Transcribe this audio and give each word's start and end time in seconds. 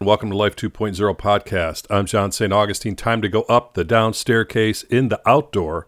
Welcome 0.00 0.30
to 0.30 0.36
Life 0.36 0.56
2.0 0.56 1.16
podcast. 1.16 1.86
I'm 1.88 2.06
John 2.06 2.32
St. 2.32 2.52
Augustine. 2.52 2.96
Time 2.96 3.22
to 3.22 3.28
go 3.28 3.42
up 3.42 3.74
the 3.74 3.84
down 3.84 4.12
staircase 4.12 4.82
in 4.82 5.08
the 5.08 5.20
outdoor. 5.24 5.86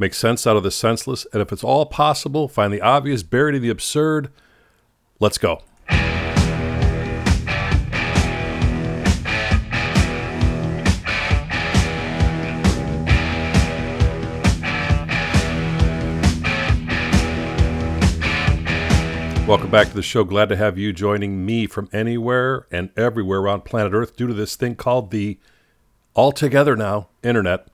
Make 0.00 0.14
sense 0.14 0.48
out 0.48 0.56
of 0.56 0.64
the 0.64 0.72
senseless, 0.72 1.28
and 1.32 1.40
if 1.40 1.52
it's 1.52 1.62
all 1.62 1.86
possible, 1.86 2.48
find 2.48 2.72
the 2.72 2.80
obvious, 2.80 3.22
buried 3.22 3.54
in 3.54 3.62
the 3.62 3.70
absurd. 3.70 4.32
Let's 5.20 5.38
go. 5.38 5.62
Welcome 19.50 19.72
back 19.72 19.88
to 19.88 19.94
the 19.94 20.02
show. 20.02 20.22
Glad 20.22 20.48
to 20.50 20.56
have 20.56 20.78
you 20.78 20.92
joining 20.92 21.44
me 21.44 21.66
from 21.66 21.88
anywhere 21.92 22.68
and 22.70 22.90
everywhere 22.96 23.40
around 23.40 23.64
planet 23.64 23.92
Earth 23.92 24.14
due 24.14 24.28
to 24.28 24.32
this 24.32 24.54
thing 24.54 24.76
called 24.76 25.10
the 25.10 25.40
altogether 26.14 26.76
now 26.76 27.08
internet. 27.24 27.66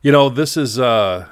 You 0.00 0.12
know, 0.12 0.28
this 0.28 0.56
is 0.56 0.78
uh, 0.78 1.26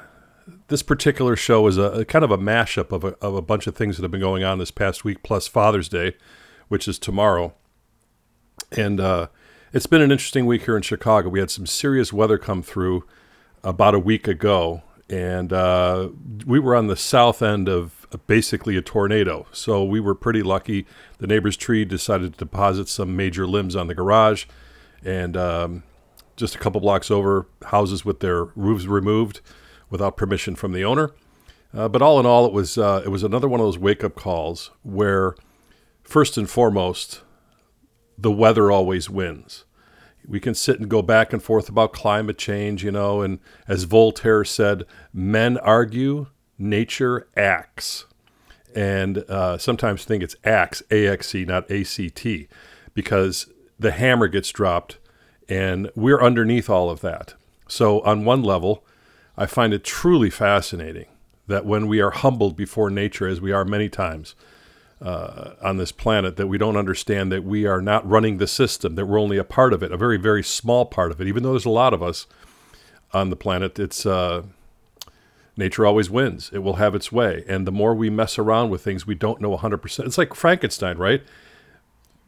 this 0.67 0.83
particular 0.83 1.37
show 1.37 1.69
is 1.69 1.79
a, 1.79 1.83
a 1.83 2.05
kind 2.05 2.25
of 2.25 2.33
a 2.33 2.37
mashup 2.37 2.91
of 2.91 3.05
a, 3.05 3.15
of 3.25 3.37
a 3.37 3.41
bunch 3.41 3.69
of 3.69 3.77
things 3.77 3.97
that 3.97 4.03
have 4.03 4.11
been 4.11 4.21
going 4.21 4.43
on 4.43 4.59
this 4.59 4.73
past 4.73 5.05
week, 5.05 5.23
plus 5.23 5.47
Father's 5.47 5.89
Day, 5.89 6.17
which 6.67 6.89
is 6.89 6.99
tomorrow. 6.99 7.55
And 8.73 8.99
uh, 8.99 9.29
it's 9.73 9.87
been 9.87 10.03
an 10.03 10.11
interesting 10.11 10.47
week 10.47 10.65
here 10.65 10.77
in 10.77 10.83
Chicago. 10.83 11.29
We 11.29 11.39
had 11.39 11.53
some 11.53 11.65
serious 11.65 12.13
weather 12.13 12.39
come 12.39 12.65
through 12.65 13.05
about 13.63 13.95
a 13.95 14.01
week 14.01 14.27
ago, 14.27 14.83
and 15.09 15.53
uh, 15.53 16.09
we 16.45 16.59
were 16.59 16.75
on 16.75 16.89
the 16.89 16.97
south 16.97 17.41
end 17.41 17.69
of 17.69 17.96
basically 18.27 18.77
a 18.77 18.83
tornado. 18.83 19.47
So 19.53 19.85
we 19.85 20.01
were 20.01 20.15
pretty 20.15 20.43
lucky. 20.43 20.87
The 21.19 21.27
neighbor's 21.27 21.57
tree 21.57 21.85
decided 21.85 22.33
to 22.33 22.39
deposit 22.39 22.89
some 22.89 23.17
major 23.17 23.47
limbs 23.47 23.77
on 23.77 23.87
the 23.87 23.95
garage, 23.95 24.47
and 25.05 25.37
um, 25.37 25.83
just 26.37 26.55
a 26.55 26.59
couple 26.59 26.81
blocks 26.81 27.11
over, 27.11 27.47
houses 27.67 28.05
with 28.05 28.21
their 28.21 28.45
roofs 28.45 28.87
removed 28.87 29.41
without 29.91 30.17
permission 30.17 30.55
from 30.57 30.73
the 30.73 30.85
owner. 30.85 31.13
Uh, 31.75 31.89
but 31.89 32.03
all 32.03 32.19
in 32.19 32.27
all, 32.27 32.47
it 32.47 32.53
was 32.53 32.79
uh, 32.79 33.03
it 33.05 33.09
was 33.09 33.23
another 33.23 33.49
one 33.49 33.61
of 33.61 33.67
those 33.67 33.79
wake 33.79 34.03
up 34.03 34.15
calls 34.15 34.71
where, 34.83 35.35
first 36.03 36.39
and 36.39 36.49
foremost, 36.49 37.23
the 38.17 38.31
weather 38.31 38.71
always 38.71 39.11
wins. 39.11 39.65
We 40.27 40.41
can 40.41 40.55
sit 40.55 40.81
and 40.81 40.89
go 40.89 41.03
back 41.03 41.33
and 41.33 41.43
forth 41.43 41.69
about 41.69 41.93
climate 41.93 42.39
change, 42.39 42.83
you 42.83 42.91
know, 42.91 43.21
and 43.21 43.39
as 43.69 43.85
Voltaire 43.85 44.45
said, 44.45 44.85
men 45.13 45.59
argue, 45.59 46.27
nature 46.59 47.29
acts. 47.37 48.07
And 48.75 49.19
uh, 49.29 49.59
sometimes 49.59 50.05
think 50.05 50.23
it's 50.23 50.37
axe, 50.45 50.83
A 50.91 51.07
X 51.07 51.35
E, 51.35 51.45
not 51.45 51.71
A 51.71 51.85
C 51.85 52.11
T, 52.11 52.49
because 52.95 53.49
the 53.79 53.93
hammer 53.93 54.29
gets 54.29 54.51
dropped 54.51 54.99
and 55.49 55.91
we're 55.95 56.23
underneath 56.23 56.69
all 56.69 56.91
of 56.91 57.01
that. 57.01 57.35
So, 57.69 58.01
on 58.01 58.25
one 58.25 58.43
level, 58.43 58.85
I 59.37 59.47
find 59.47 59.73
it 59.73 59.85
truly 59.85 60.31
fascinating 60.31 61.07
that 61.47 61.65
when 61.65 61.87
we 61.87 62.01
are 62.01 62.11
humbled 62.11 62.57
before 62.57 62.91
nature, 62.91 63.29
as 63.29 63.41
we 63.41 63.53
are 63.53 63.65
many 63.65 63.89
times 63.89 64.35
uh, 65.01 65.51
on 65.63 65.77
this 65.77 65.93
planet, 65.93 66.37
that 66.37 66.49
we 66.49 66.59
don't 66.59 66.77
understand 66.77 67.31
that 67.33 67.45
we 67.45 67.67
are 67.67 67.81
not 67.81 68.09
running 68.09 68.39
the 68.39 68.47
system, 68.47 68.95
that 68.95 69.07
we're 69.07 69.21
only 69.21 69.37
a 69.37 69.45
part 69.45 69.73
of 69.73 69.83
it, 69.83 69.93
a 69.93 69.97
very, 69.97 70.17
very 70.17 70.43
small 70.43 70.85
part 70.85 71.11
of 71.11 71.21
it. 71.21 71.29
Even 71.29 71.43
though 71.43 71.53
there's 71.53 71.65
a 71.65 71.71
lot 71.71 71.95
of 71.95 72.03
us 72.03 72.27
on 73.13 73.31
the 73.31 73.37
planet, 73.37 73.79
it's 73.79 74.05
uh, 74.07 74.43
nature 75.57 75.87
always 75.87 76.11
wins. 76.11 76.51
It 76.53 76.59
will 76.59 76.75
have 76.75 76.95
its 76.95 77.11
way. 77.11 77.45
And 77.49 77.67
the 77.67 77.73
more 77.73 77.95
we 77.95 78.11
mess 78.11 78.39
around 78.39 78.71
with 78.71 78.83
things 78.83 79.07
we 79.07 79.15
don't 79.15 79.41
know 79.41 79.57
100%, 79.57 80.07
it's 80.07 80.19
like 80.19 80.35
Frankenstein, 80.35 80.99
right? 80.99 81.23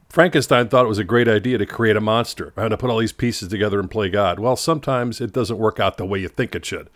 Frankenstein 0.09 0.69
thought 0.69 0.87
it 0.87 0.89
was 0.89 0.98
a 0.98 1.05
great 1.05 1.29
idea 1.29 1.59
to 1.59 1.67
create 1.67 1.97
a 1.97 2.01
monster, 2.01 2.55
and 2.56 2.71
to 2.71 2.79
put 2.79 2.89
all 2.89 2.99
these 2.99 3.12
pieces 3.12 3.49
together 3.49 3.79
and 3.79 3.91
play 3.91 4.09
God. 4.09 4.39
Well, 4.39 4.56
sometimes 4.56 5.21
it 5.21 5.33
doesn't 5.33 5.59
work 5.59 5.79
out 5.79 5.99
the 5.99 6.06
way 6.06 6.19
you 6.19 6.29
think 6.29 6.55
it 6.55 6.65
should. 6.65 6.89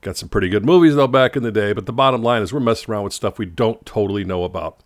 Got 0.00 0.16
some 0.16 0.28
pretty 0.28 0.48
good 0.48 0.64
movies, 0.64 0.96
though, 0.96 1.06
back 1.06 1.36
in 1.36 1.44
the 1.44 1.52
day, 1.52 1.72
but 1.72 1.86
the 1.86 1.92
bottom 1.92 2.22
line 2.22 2.42
is 2.42 2.52
we're 2.52 2.58
messing 2.58 2.90
around 2.90 3.04
with 3.04 3.12
stuff 3.12 3.38
we 3.38 3.46
don't 3.46 3.86
totally 3.86 4.24
know 4.24 4.42
about. 4.42 4.80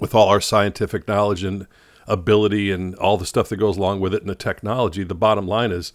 With 0.00 0.14
all 0.14 0.28
our 0.28 0.40
scientific 0.40 1.06
knowledge 1.06 1.44
and 1.44 1.68
ability 2.08 2.72
and 2.72 2.96
all 2.96 3.16
the 3.16 3.26
stuff 3.26 3.48
that 3.50 3.58
goes 3.58 3.76
along 3.76 4.00
with 4.00 4.12
it 4.14 4.22
and 4.22 4.30
the 4.30 4.34
technology, 4.34 5.04
the 5.04 5.14
bottom 5.14 5.46
line 5.46 5.70
is 5.70 5.92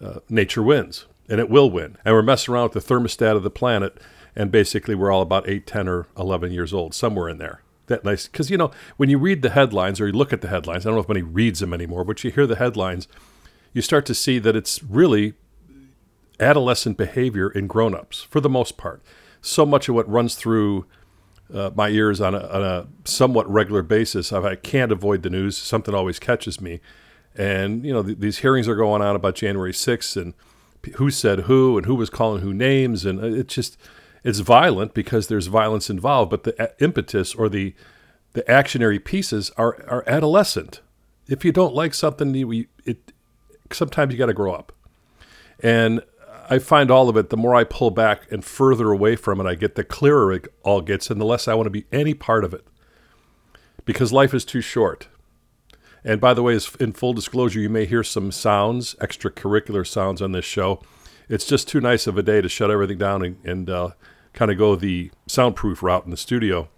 uh, 0.00 0.20
nature 0.30 0.62
wins 0.62 1.06
and 1.28 1.40
it 1.40 1.50
will 1.50 1.70
win. 1.70 1.96
And 2.04 2.14
we're 2.14 2.22
messing 2.22 2.54
around 2.54 2.72
with 2.72 2.84
the 2.84 2.94
thermostat 2.94 3.36
of 3.36 3.42
the 3.42 3.50
planet, 3.50 3.98
and 4.34 4.50
basically 4.50 4.94
we're 4.94 5.12
all 5.12 5.22
about 5.22 5.48
8, 5.48 5.66
10, 5.66 5.88
or 5.88 6.06
11 6.16 6.52
years 6.52 6.72
old, 6.72 6.94
somewhere 6.94 7.28
in 7.28 7.38
there. 7.38 7.62
That 7.86 8.04
nice, 8.04 8.26
because 8.26 8.50
you 8.50 8.56
know, 8.56 8.70
when 8.96 9.10
you 9.10 9.18
read 9.18 9.42
the 9.42 9.50
headlines 9.50 10.00
or 10.00 10.06
you 10.06 10.12
look 10.12 10.32
at 10.32 10.40
the 10.40 10.48
headlines, 10.48 10.86
I 10.86 10.90
don't 10.90 10.96
know 10.96 11.02
if 11.02 11.10
anybody 11.10 11.32
reads 11.32 11.60
them 11.60 11.74
anymore, 11.74 12.04
but 12.04 12.22
you 12.22 12.30
hear 12.30 12.46
the 12.46 12.56
headlines, 12.56 13.08
you 13.72 13.82
start 13.82 14.06
to 14.06 14.14
see 14.14 14.38
that 14.38 14.54
it's 14.54 14.82
really 14.82 15.34
adolescent 16.38 16.96
behavior 16.96 17.50
in 17.50 17.66
grown 17.66 17.94
ups 17.94 18.22
for 18.22 18.40
the 18.40 18.48
most 18.48 18.76
part. 18.76 19.02
So 19.40 19.66
much 19.66 19.88
of 19.88 19.94
what 19.94 20.08
runs 20.08 20.34
through 20.34 20.86
uh, 21.52 21.70
my 21.74 21.88
ears 21.88 22.20
on 22.20 22.34
a, 22.34 22.46
on 22.48 22.62
a, 22.62 22.86
somewhat 23.04 23.50
regular 23.50 23.82
basis, 23.82 24.32
I 24.32 24.54
can't 24.54 24.92
avoid 24.92 25.22
the 25.22 25.30
news. 25.30 25.56
Something 25.56 25.94
always 25.94 26.18
catches 26.18 26.60
me. 26.60 26.80
And, 27.34 27.84
you 27.84 27.92
know, 27.92 28.02
th- 28.02 28.18
these 28.18 28.38
hearings 28.38 28.68
are 28.68 28.74
going 28.74 29.02
on 29.02 29.16
about 29.16 29.34
January 29.34 29.72
6th 29.72 30.20
and 30.20 30.34
who 30.96 31.10
said 31.10 31.40
who 31.40 31.76
and 31.76 31.86
who 31.86 31.94
was 31.94 32.10
calling 32.10 32.42
who 32.42 32.52
names, 32.52 33.04
and 33.04 33.20
uh, 33.20 33.26
it's 33.26 33.54
just 33.54 33.76
it's 34.24 34.40
violent 34.40 34.94
because 34.94 35.28
there's 35.28 35.46
violence 35.46 35.90
involved, 35.90 36.30
but 36.30 36.44
the 36.44 36.62
uh, 36.62 36.68
impetus 36.78 37.34
or 37.34 37.48
the 37.48 37.74
the 38.32 38.42
actionary 38.42 39.02
pieces 39.02 39.50
are 39.56 39.84
are 39.88 40.04
adolescent. 40.06 40.80
If 41.28 41.44
you 41.44 41.52
don't 41.52 41.74
like 41.74 41.94
something, 41.94 42.34
you, 42.34 42.66
it 42.84 43.12
sometimes 43.70 44.12
you 44.12 44.18
got 44.18 44.26
to 44.26 44.34
grow 44.34 44.52
up, 44.52 44.72
and 45.60 46.02
I 46.50 46.58
find 46.58 46.90
all 46.90 47.08
of 47.08 47.16
it. 47.16 47.30
The 47.30 47.36
more 47.36 47.54
I 47.54 47.64
pull 47.64 47.90
back 47.90 48.30
and 48.30 48.44
further 48.44 48.90
away 48.90 49.16
from 49.16 49.40
it, 49.40 49.46
I 49.46 49.54
get 49.54 49.74
the 49.74 49.84
clearer 49.84 50.32
it 50.32 50.52
all 50.62 50.80
gets, 50.80 51.10
and 51.10 51.20
the 51.20 51.24
less 51.24 51.48
I 51.48 51.54
want 51.54 51.66
to 51.66 51.70
be 51.70 51.86
any 51.92 52.14
part 52.14 52.44
of 52.44 52.52
it, 52.52 52.66
because 53.84 54.12
life 54.12 54.34
is 54.34 54.44
too 54.44 54.60
short. 54.60 55.08
And 56.04 56.20
by 56.20 56.34
the 56.34 56.42
way, 56.42 56.58
in 56.80 56.92
full 56.92 57.12
disclosure, 57.12 57.60
you 57.60 57.68
may 57.68 57.84
hear 57.86 58.02
some 58.02 58.32
sounds, 58.32 58.94
extracurricular 58.96 59.86
sounds 59.86 60.20
on 60.20 60.32
this 60.32 60.44
show. 60.44 60.82
It's 61.28 61.46
just 61.46 61.68
too 61.68 61.80
nice 61.80 62.06
of 62.06 62.18
a 62.18 62.22
day 62.22 62.40
to 62.40 62.48
shut 62.48 62.70
everything 62.70 62.98
down 62.98 63.24
and, 63.24 63.36
and 63.44 63.70
uh, 63.70 63.90
kind 64.32 64.50
of 64.50 64.58
go 64.58 64.74
the 64.74 65.10
soundproof 65.26 65.82
route 65.82 66.04
in 66.04 66.10
the 66.10 66.16
studio. 66.16 66.68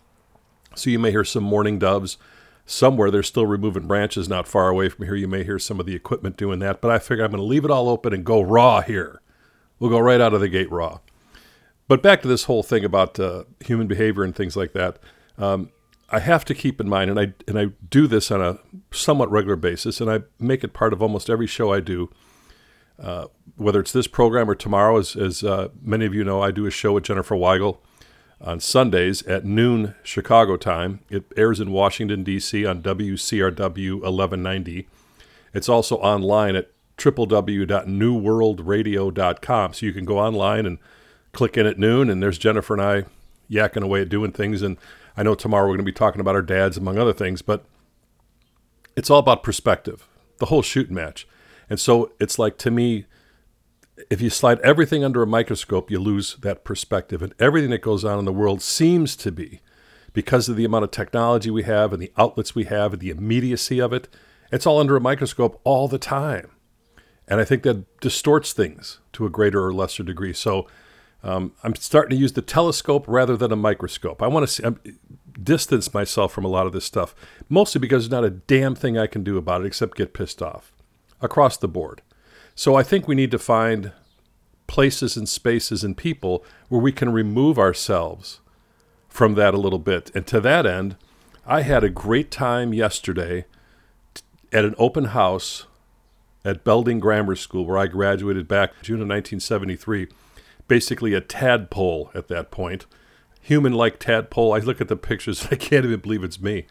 So 0.75 0.91
you 0.91 0.99
may 0.99 1.11
hear 1.11 1.25
some 1.25 1.45
mourning 1.45 1.79
doves. 1.79 2.19
Somewhere 2.67 3.11
they're 3.11 3.23
still 3.23 3.47
removing 3.47 3.87
branches 3.87 4.29
not 4.29 4.49
far 4.49 4.69
away 4.69 4.89
from 4.89 5.05
here. 5.05 5.15
You 5.15 5.29
may 5.29 5.45
hear 5.45 5.59
some 5.59 5.81
of 5.81 5.87
the 5.87 5.95
equipment 5.95 6.37
doing 6.37 6.59
that. 6.61 6.81
But 6.81 6.91
I 6.91 6.99
figure 6.99 7.25
I'm 7.25 7.31
going 7.31 7.43
to 7.43 7.47
leave 7.47 7.65
it 7.65 7.71
all 7.71 7.89
open 7.89 8.13
and 8.13 8.25
go 8.25 8.41
raw 8.41 8.81
here. 8.81 9.21
We'll 9.79 9.91
go 9.91 9.99
right 9.99 10.21
out 10.21 10.35
of 10.35 10.41
the 10.41 10.49
gate 10.49 10.71
raw. 10.71 11.01
But 11.89 12.03
back 12.03 12.23
to 12.23 12.29
this 12.29 12.45
whole 12.45 12.63
thing 12.63 12.85
about 12.85 13.21
uh, 13.21 13.45
human 13.65 13.87
behavior 13.87 14.25
and 14.25 14.35
things 14.35 14.57
like 14.57 14.73
that. 14.73 14.99
Um, 15.37 15.71
I 16.11 16.21
have 16.21 16.45
to 16.47 16.55
keep 16.55 16.81
in 16.81 16.89
mind, 16.89 17.11
and 17.11 17.19
I 17.19 17.33
and 17.49 17.59
I 17.59 17.67
do 17.91 18.07
this 18.07 18.31
on 18.31 18.41
a 18.41 18.59
somewhat 18.93 19.31
regular 19.31 19.57
basis, 19.57 20.01
and 20.01 20.11
I 20.11 20.21
make 20.39 20.63
it 20.63 20.73
part 20.73 20.93
of 20.93 21.03
almost 21.03 21.31
every 21.31 21.47
show 21.47 21.73
I 21.73 21.81
do. 21.81 22.11
Uh, 23.03 23.27
whether 23.57 23.81
it's 23.81 23.93
this 23.93 24.07
program 24.07 24.49
or 24.49 24.55
tomorrow, 24.55 24.99
as, 24.99 25.17
as 25.17 25.43
uh, 25.43 25.69
many 25.83 26.07
of 26.07 26.15
you 26.15 26.23
know, 26.23 26.41
I 26.41 26.53
do 26.53 26.67
a 26.67 26.71
show 26.71 26.93
with 26.93 27.05
Jennifer 27.05 27.35
Weigel 27.35 27.79
on 28.41 28.61
Sundays 28.61 29.25
at 29.25 29.45
noon 29.45 29.97
Chicago 30.03 30.57
time. 30.57 31.01
It 31.11 31.25
airs 31.37 31.61
in 31.61 31.73
Washington 31.73 32.23
D.C. 32.23 32.65
on 32.65 32.83
WCRW 32.83 33.95
1190. 33.95 34.87
It's 35.53 35.69
also 35.69 35.97
online 35.97 36.55
at 36.55 36.71
www.newworldradio.com, 36.99 39.73
so 39.73 39.87
you 39.87 39.93
can 39.93 40.05
go 40.05 40.19
online 40.19 40.67
and 40.67 40.79
click 41.33 41.57
in 41.57 41.67
at 41.67 41.79
noon, 41.79 42.11
and 42.11 42.23
there's 42.23 42.39
Jennifer 42.39 42.75
and 42.75 42.83
I 42.83 43.05
yakking 43.51 43.83
away 43.83 44.03
at 44.03 44.09
doing 44.09 44.31
things 44.33 44.63
and 44.63 44.77
I 45.17 45.23
know 45.23 45.35
tomorrow 45.35 45.65
we're 45.65 45.77
going 45.77 45.79
to 45.79 45.85
be 45.85 45.93
talking 45.93 46.21
about 46.21 46.35
our 46.35 46.43
dads, 46.43 46.77
among 46.77 46.99
other 46.99 47.13
things, 47.13 47.43
but 47.43 47.65
it's 48.97 49.11
all 49.11 49.19
about 49.19 49.43
perspective, 49.43 50.07
the 50.39 50.47
whole 50.47 50.63
shooting 50.63 50.95
match. 50.95 51.27
And 51.71 51.79
so 51.79 52.13
it's 52.21 52.39
like, 52.39 52.59
to 52.59 52.71
me, 52.71 53.07
if 54.11 54.21
you 54.21 54.29
slide 54.29 54.61
everything 54.61 55.05
under 55.05 55.23
a 55.23 55.27
microscope, 55.27 55.91
you 55.91 55.99
lose 55.99 56.37
that 56.37 56.65
perspective. 56.65 57.23
And 57.23 57.35
everything 57.39 57.71
that 57.71 57.81
goes 57.81 58.05
on 58.05 58.19
in 58.19 58.25
the 58.25 58.33
world 58.33 58.61
seems 58.61 59.15
to 59.17 59.31
be, 59.31 59.61
because 60.13 60.49
of 60.49 60.57
the 60.57 60.65
amount 60.65 60.85
of 60.85 60.91
technology 60.91 61.51
we 61.51 61.65
have 61.65 61.93
and 61.93 62.01
the 62.01 62.13
outlets 62.17 62.55
we 62.55 62.65
have 62.65 62.93
and 62.93 63.01
the 63.01 63.11
immediacy 63.11 63.81
of 63.81 63.93
it, 63.93 64.09
it's 64.53 64.67
all 64.67 64.79
under 64.79 64.97
a 64.97 65.01
microscope 65.01 65.61
all 65.65 65.89
the 65.89 65.99
time. 65.99 66.51
And 67.27 67.41
I 67.41 67.45
think 67.45 67.63
that 67.63 68.01
distorts 68.01 68.53
things 68.53 69.01
to 69.15 69.27
a 69.27 69.31
greater 69.31 69.65
or 69.65 69.73
lesser 69.73 70.03
degree. 70.03 70.33
So 70.33 70.67
um, 71.25 71.53
I'm 71.63 71.75
starting 71.75 72.11
to 72.11 72.21
use 72.21 72.35
the 72.35 72.43
telescope 72.43 73.07
rather 73.09 73.37
than 73.37 73.51
a 73.51 73.57
microscope. 73.57 74.23
I 74.23 74.27
want 74.27 74.47
to 74.47 74.53
see, 74.53 74.63
I'm, 74.63 74.79
distance 75.43 75.93
myself 75.93 76.33
from 76.33 76.45
a 76.45 76.49
lot 76.49 76.67
of 76.67 76.73
this 76.73 76.85
stuff, 76.85 77.15
mostly 77.49 77.81
because 77.81 78.05
there's 78.05 78.23
not 78.23 78.25
a 78.25 78.31
damn 78.31 78.75
thing 78.75 78.99
I 78.99 79.07
can 79.07 79.25
do 79.25 79.39
about 79.39 79.63
it 79.63 79.67
except 79.67 79.97
get 79.97 80.13
pissed 80.13 80.43
off 80.43 80.71
across 81.21 81.57
the 81.57 81.67
board. 81.67 82.03
So 82.55 82.77
I 82.77 82.83
think 82.83 83.09
we 83.09 83.15
need 83.15 83.31
to 83.31 83.39
find 83.39 83.93
places 84.67 85.17
and 85.17 85.29
spaces 85.29 85.83
and 85.83 85.97
people 85.97 86.45
where 86.69 86.81
we 86.81 86.93
can 86.93 87.11
remove 87.11 87.59
ourselves 87.59 88.41
from 89.09 89.35
that 89.35 89.55
a 89.55 89.59
little 89.59 89.79
bit. 89.79 90.11
And 90.15 90.27
to 90.27 90.41
that 90.41 90.67
end, 90.67 90.97
I 91.47 91.63
had 91.63 91.83
a 91.83 91.91
great 91.91 92.31
time 92.31 92.75
yesterday 92.75 93.47
at 94.53 94.65
an 94.65 94.75
open 94.79 95.07
house 95.07 95.67
at 96.45 96.65
Belding 96.65 97.01
Grammar 97.01 97.37
School, 97.37 97.65
where 97.65 97.79
I 97.79 97.87
graduated 97.87 98.47
back 98.47 98.83
June 98.83 98.97
of 98.97 99.09
1973. 99.09 100.09
Basically, 100.69 101.15
a 101.15 101.21
tadpole 101.21 102.11
at 102.15 102.29
that 102.29 102.51
point, 102.51 102.87
human-like 103.41 103.99
tadpole. 103.99 104.55
I 104.55 104.59
look 104.59 104.81
at 104.81 104.89
the 104.89 104.97
pictures, 104.97 105.47
I 105.51 105.57
can't 105.57 105.85
even 105.85 106.01
believe 106.01 106.25
it's 106.25 106.41
me. 106.41 106.67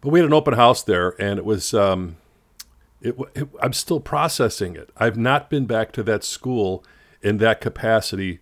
But 0.00 0.10
we 0.10 0.18
had 0.18 0.26
an 0.26 0.34
open 0.34 0.54
house 0.54 0.82
there, 0.82 1.20
and 1.20 1.38
it 1.38 1.44
was. 1.44 1.72
Um, 1.74 2.16
it, 3.00 3.16
it, 3.34 3.48
I'm 3.60 3.72
still 3.72 3.98
processing 3.98 4.76
it. 4.76 4.90
I've 4.96 5.16
not 5.16 5.50
been 5.50 5.66
back 5.66 5.90
to 5.92 6.04
that 6.04 6.22
school 6.22 6.84
in 7.20 7.38
that 7.38 7.60
capacity 7.60 8.40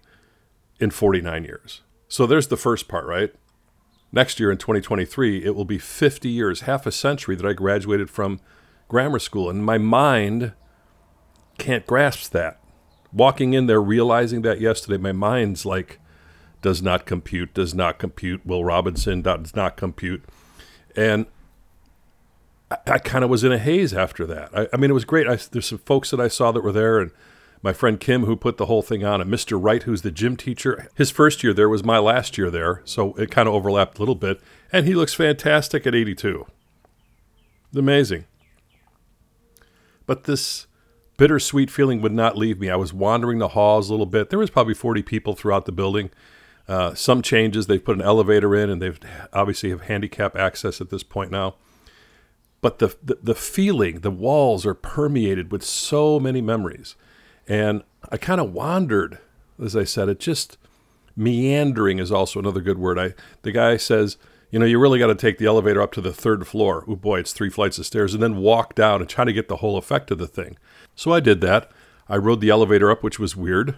in 0.79 0.91
49 0.91 1.45
years. 1.45 1.81
So 2.09 2.27
there's 2.27 2.49
the 2.49 2.57
first 2.57 2.89
part, 2.89 3.07
right? 3.07 3.35
Next 4.13 4.41
year 4.41 4.51
in 4.51 4.59
2023, 4.59 5.45
it 5.45 5.55
will 5.55 5.65
be 5.65 5.79
50 5.79 6.29
years, 6.29 6.63
half 6.63 6.85
a 6.85 6.93
century 6.93 7.37
that 7.37 7.47
I 7.47 7.53
graduated 7.53 8.11
from 8.11 8.41
grammar 8.89 9.19
school. 9.19 9.49
And 9.49 9.65
my 9.65 9.79
mind 9.79 10.53
can't 11.59 11.87
grasp 11.87 12.33
that. 12.33 12.60
Walking 13.13 13.55
in 13.55 13.67
there, 13.67 13.83
realizing 13.83 14.43
that 14.43 14.61
yesterday, 14.61 14.97
my 14.97 15.13
mind's 15.13 15.67
like, 15.67 15.99
does 16.63 16.83
not 16.83 17.07
compute, 17.07 17.55
does 17.55 17.75
not 17.75 17.99
compute. 17.99 18.45
Will 18.45 18.65
Robinson 18.65 19.23
does 19.23 19.55
not 19.57 19.77
compute. 19.77 20.25
And 20.95 21.27
I, 22.71 22.77
I 22.87 22.99
kind 22.99 23.25
of 23.25 23.31
was 23.31 23.45
in 23.45 23.53
a 23.53 23.59
haze 23.59 23.95
after 23.95 24.27
that. 24.27 24.51
I, 24.57 24.69
I 24.73 24.77
mean, 24.77 24.91
it 24.91 24.95
was 24.95 25.05
great. 25.05 25.27
I, 25.27 25.37
there's 25.37 25.67
some 25.67 25.79
folks 25.79 26.11
that 26.11 26.21
I 26.21 26.29
saw 26.29 26.53
that 26.53 26.63
were 26.63 26.73
there, 26.73 26.99
and 26.99 27.11
my 27.63 27.73
friend 27.73 27.99
Kim, 27.99 28.25
who 28.25 28.37
put 28.37 28.57
the 28.57 28.67
whole 28.67 28.83
thing 28.83 29.05
on, 29.05 29.21
and 29.21 29.31
Mr. 29.31 29.59
Wright, 29.61 29.83
who's 29.83 30.03
the 30.03 30.11
gym 30.11 30.37
teacher. 30.37 30.89
His 30.95 31.11
first 31.11 31.43
year 31.43 31.53
there 31.53 31.69
was 31.69 31.85
my 31.85 31.99
last 31.99 32.39
year 32.39 32.51
there, 32.51 32.83
so 32.85 33.15
it 33.15 33.31
kind 33.31 33.49
of 33.49 33.55
overlapped 33.55 33.99
a 33.99 34.01
little 34.01 34.15
bit. 34.15 34.41
And 34.73 34.87
he 34.87 34.95
looks 34.95 35.15
fantastic 35.15 35.87
at 35.87 35.95
82. 35.95 36.47
It's 37.69 37.79
amazing. 37.79 38.27
But 40.07 40.25
this 40.25 40.67
bittersweet 41.21 41.71
feeling 41.71 42.01
would 42.01 42.13
not 42.13 42.37
leave 42.37 42.59
me. 42.59 42.69
I 42.69 42.77
was 42.77 42.93
wandering 42.93 43.39
the 43.39 43.49
halls 43.49 43.89
a 43.89 43.93
little 43.93 44.07
bit. 44.07 44.31
There 44.31 44.39
was 44.39 44.51
probably 44.51 44.75
40 44.75 45.03
people 45.03 45.35
throughout 45.35 45.67
the 45.67 45.73
building. 45.73 46.11
Uh, 46.67 46.95
some 46.95 47.23
changes. 47.23 47.67
They've 47.67 47.85
put 47.85 47.97
an 47.97 48.03
elevator 48.03 48.55
in, 48.57 48.71
and 48.71 48.81
they've 48.81 48.99
obviously 49.33 49.71
have 49.71 49.83
handicap 49.83 50.37
access 50.37 50.81
at 50.81 50.91
this 50.91 51.03
point 51.03 51.31
now 51.31 51.55
but 52.61 52.79
the, 52.79 52.95
the, 53.03 53.19
the 53.23 53.35
feeling, 53.35 54.01
the 54.01 54.11
walls 54.11 54.67
are 54.67 54.75
permeated 54.75 55.51
with 55.51 55.65
so 55.65 56.21
many 56.21 56.41
memories. 56.41 56.95
And 57.49 57.83
I 58.11 58.17
kind 58.17 58.41
of 58.41 58.53
wandered, 58.53 59.19
as 59.63 59.75
I 59.75 59.85
said, 59.85 60.09
it 60.09 60.21
just 60.21 60.59
meandering 61.17 61.99
is 61.99 62.13
also 62.13 62.39
another 62.39 62.61
good 62.61 62.79
word. 62.79 62.99
I 62.99 63.15
the 63.43 63.53
guy 63.53 63.77
says, 63.77 64.17
you 64.51 64.59
know, 64.59 64.67
you 64.67 64.79
really 64.79 64.99
got 64.99 65.09
to 65.09 65.15
take 65.15 65.39
the 65.39 65.47
elevator 65.47 65.81
up 65.81 65.93
to 65.93 66.01
the 66.01 66.13
third 66.13 66.47
floor. 66.47 66.85
Oh 66.87 66.97
boy, 66.97 67.21
it's 67.21 67.33
three 67.33 67.51
flights 67.51 67.79
of 67.79 67.87
stairs, 67.87 68.15
and 68.15 68.23
then 68.23 68.37
walk 68.37 68.75
down 68.75 69.01
and 69.01 69.09
try 69.09 69.25
to 69.25 69.33
get 69.33 69.49
the 69.49 69.57
whole 69.57 69.77
effect 69.77 70.11
of 70.11 70.19
the 70.19 70.27
thing. 70.27 70.57
So 71.01 71.15
I 71.15 71.21
did 71.21 71.41
that. 71.41 71.71
I 72.11 72.19
rode 72.19 72.43
the 72.43 72.51
elevator 72.51 72.91
up, 72.91 73.03
which 73.03 73.19
was 73.19 73.35
weird. 73.35 73.77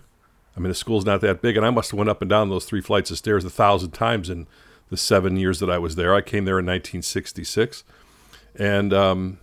I 0.56 0.60
mean, 0.60 0.70
the 0.70 0.74
school's 0.74 1.04
not 1.04 1.20
that 1.20 1.40
big, 1.40 1.56
and 1.56 1.64
I 1.64 1.70
must 1.70 1.92
have 1.92 1.98
went 1.98 2.10
up 2.10 2.20
and 2.20 2.28
down 2.28 2.48
those 2.48 2.64
three 2.64 2.80
flights 2.80 3.12
of 3.12 3.16
stairs 3.16 3.44
a 3.44 3.50
thousand 3.50 3.92
times 3.92 4.28
in 4.28 4.48
the 4.90 4.96
seven 4.96 5.36
years 5.36 5.60
that 5.60 5.70
I 5.70 5.78
was 5.78 5.94
there. 5.94 6.16
I 6.16 6.20
came 6.20 6.46
there 6.46 6.58
in 6.58 6.66
1966. 6.66 7.84
And 8.56 8.92
um, 8.92 9.38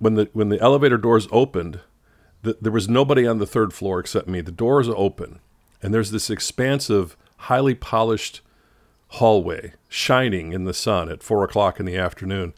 when 0.00 0.14
the 0.14 0.30
when 0.32 0.48
the 0.48 0.60
elevator 0.60 0.98
doors 0.98 1.28
opened, 1.30 1.78
the, 2.42 2.58
there 2.60 2.72
was 2.72 2.88
nobody 2.88 3.24
on 3.24 3.38
the 3.38 3.46
third 3.46 3.72
floor 3.72 4.00
except 4.00 4.26
me. 4.26 4.40
The 4.40 4.50
doors 4.50 4.88
open, 4.88 5.38
and 5.80 5.94
there's 5.94 6.10
this 6.10 6.28
expansive, 6.28 7.16
highly 7.36 7.76
polished 7.76 8.40
hallway 9.10 9.74
shining 9.88 10.52
in 10.52 10.64
the 10.64 10.74
sun 10.74 11.08
at 11.08 11.22
four 11.22 11.44
o'clock 11.44 11.78
in 11.78 11.86
the 11.86 11.96
afternoon. 11.96 12.52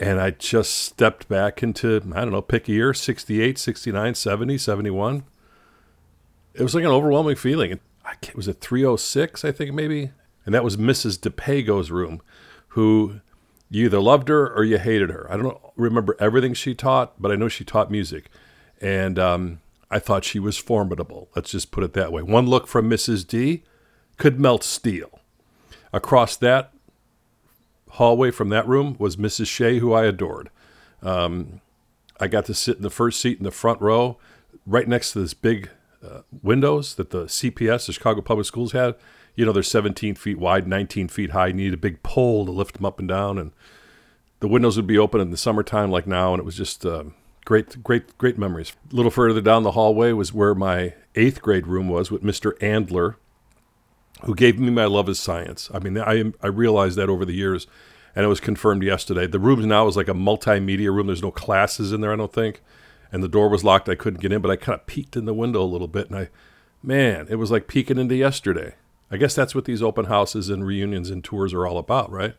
And 0.00 0.20
I 0.20 0.30
just 0.30 0.74
stepped 0.74 1.28
back 1.28 1.62
into, 1.62 2.02
I 2.14 2.20
don't 2.22 2.32
know, 2.32 2.42
pick 2.42 2.68
a 2.68 2.72
year 2.72 2.92
68, 2.92 3.58
69, 3.58 4.14
70, 4.14 4.58
71. 4.58 5.24
It 6.54 6.62
was 6.62 6.74
like 6.74 6.84
an 6.84 6.90
overwhelming 6.90 7.36
feeling. 7.36 7.80
I 8.04 8.14
was 8.34 8.48
it 8.48 8.60
306, 8.60 9.44
I 9.44 9.52
think, 9.52 9.72
maybe? 9.72 10.10
And 10.44 10.54
that 10.54 10.64
was 10.64 10.76
Mrs. 10.76 11.18
DePago's 11.18 11.90
room, 11.90 12.20
who 12.68 13.20
you 13.70 13.86
either 13.86 14.00
loved 14.00 14.28
her 14.28 14.52
or 14.52 14.64
you 14.64 14.78
hated 14.78 15.10
her. 15.10 15.26
I 15.30 15.36
don't 15.36 15.58
remember 15.76 16.16
everything 16.20 16.54
she 16.54 16.74
taught, 16.74 17.20
but 17.20 17.30
I 17.32 17.36
know 17.36 17.48
she 17.48 17.64
taught 17.64 17.90
music. 17.90 18.28
And 18.80 19.18
um, 19.18 19.60
I 19.90 19.98
thought 19.98 20.24
she 20.24 20.38
was 20.38 20.58
formidable. 20.58 21.28
Let's 21.34 21.52
just 21.52 21.70
put 21.70 21.84
it 21.84 21.92
that 21.94 22.12
way. 22.12 22.22
One 22.22 22.46
look 22.46 22.66
from 22.66 22.90
Mrs. 22.90 23.26
D 23.26 23.62
could 24.16 24.38
melt 24.38 24.64
steel. 24.64 25.20
Across 25.92 26.36
that 26.36 26.73
hallway 27.94 28.30
from 28.30 28.48
that 28.50 28.66
room 28.68 28.96
was 28.98 29.16
Mrs. 29.16 29.46
Shea, 29.46 29.78
who 29.78 29.92
I 29.92 30.04
adored. 30.04 30.50
Um, 31.02 31.60
I 32.20 32.28
got 32.28 32.44
to 32.46 32.54
sit 32.54 32.76
in 32.76 32.82
the 32.82 32.90
first 32.90 33.20
seat 33.20 33.38
in 33.38 33.44
the 33.44 33.50
front 33.50 33.80
row, 33.80 34.18
right 34.66 34.86
next 34.86 35.12
to 35.12 35.20
this 35.20 35.34
big 35.34 35.70
uh, 36.02 36.20
windows 36.42 36.94
that 36.94 37.10
the 37.10 37.24
CPS, 37.24 37.86
the 37.86 37.92
Chicago 37.92 38.20
Public 38.20 38.46
Schools, 38.46 38.72
had 38.72 38.94
you 39.36 39.44
know, 39.44 39.52
they're 39.52 39.62
17 39.62 40.14
feet 40.14 40.38
wide, 40.38 40.66
19 40.66 41.08
feet 41.08 41.30
high. 41.30 41.48
You 41.48 41.54
need 41.54 41.74
a 41.74 41.78
big 41.78 42.02
pole 42.02 42.44
to 42.46 42.52
lift 42.52 42.76
them 42.76 42.84
up 42.84 42.98
and 42.98 43.08
down. 43.08 43.38
And 43.38 43.52
the 44.40 44.48
windows 44.48 44.76
would 44.76 44.86
be 44.86 44.98
open 44.98 45.20
in 45.20 45.30
the 45.30 45.36
summertime 45.36 45.90
like 45.90 46.06
now. 46.06 46.32
And 46.32 46.40
it 46.40 46.44
was 46.44 46.56
just 46.56 46.86
uh, 46.86 47.04
great, 47.44 47.82
great, 47.82 48.16
great 48.18 48.38
memories. 48.38 48.72
A 48.92 48.94
little 48.94 49.10
further 49.10 49.40
down 49.40 49.62
the 49.62 49.72
hallway 49.72 50.12
was 50.12 50.32
where 50.32 50.54
my 50.54 50.94
eighth 51.14 51.42
grade 51.42 51.66
room 51.66 51.88
was 51.88 52.10
with 52.10 52.22
Mr. 52.22 52.56
Andler, 52.58 53.16
who 54.22 54.34
gave 54.34 54.58
me 54.58 54.70
my 54.70 54.86
love 54.86 55.08
of 55.08 55.16
science. 55.16 55.70
I 55.74 55.78
mean, 55.78 55.98
I, 55.98 56.32
I 56.42 56.46
realized 56.48 56.96
that 56.96 57.08
over 57.08 57.24
the 57.24 57.34
years. 57.34 57.66
And 58.16 58.24
it 58.24 58.28
was 58.28 58.40
confirmed 58.40 58.84
yesterday. 58.84 59.26
The 59.26 59.40
room 59.40 59.66
now 59.66 59.88
is 59.88 59.96
like 59.96 60.08
a 60.08 60.14
multimedia 60.14 60.94
room. 60.94 61.08
There's 61.08 61.22
no 61.22 61.32
classes 61.32 61.92
in 61.92 62.00
there, 62.00 62.12
I 62.12 62.16
don't 62.16 62.32
think. 62.32 62.62
And 63.10 63.24
the 63.24 63.28
door 63.28 63.48
was 63.48 63.64
locked. 63.64 63.88
I 63.88 63.96
couldn't 63.96 64.20
get 64.20 64.32
in, 64.32 64.40
but 64.40 64.52
I 64.52 64.56
kind 64.56 64.78
of 64.78 64.86
peeked 64.86 65.16
in 65.16 65.24
the 65.24 65.34
window 65.34 65.62
a 65.62 65.64
little 65.64 65.88
bit. 65.88 66.10
And 66.10 66.18
I, 66.18 66.28
man, 66.82 67.26
it 67.28 67.36
was 67.36 67.50
like 67.50 67.66
peeking 67.66 67.98
into 67.98 68.14
yesterday. 68.14 68.74
I 69.10 69.16
guess 69.16 69.34
that's 69.34 69.54
what 69.54 69.64
these 69.64 69.82
open 69.82 70.06
houses 70.06 70.48
and 70.48 70.66
reunions 70.66 71.10
and 71.10 71.22
tours 71.22 71.52
are 71.52 71.66
all 71.66 71.78
about, 71.78 72.10
right? 72.10 72.34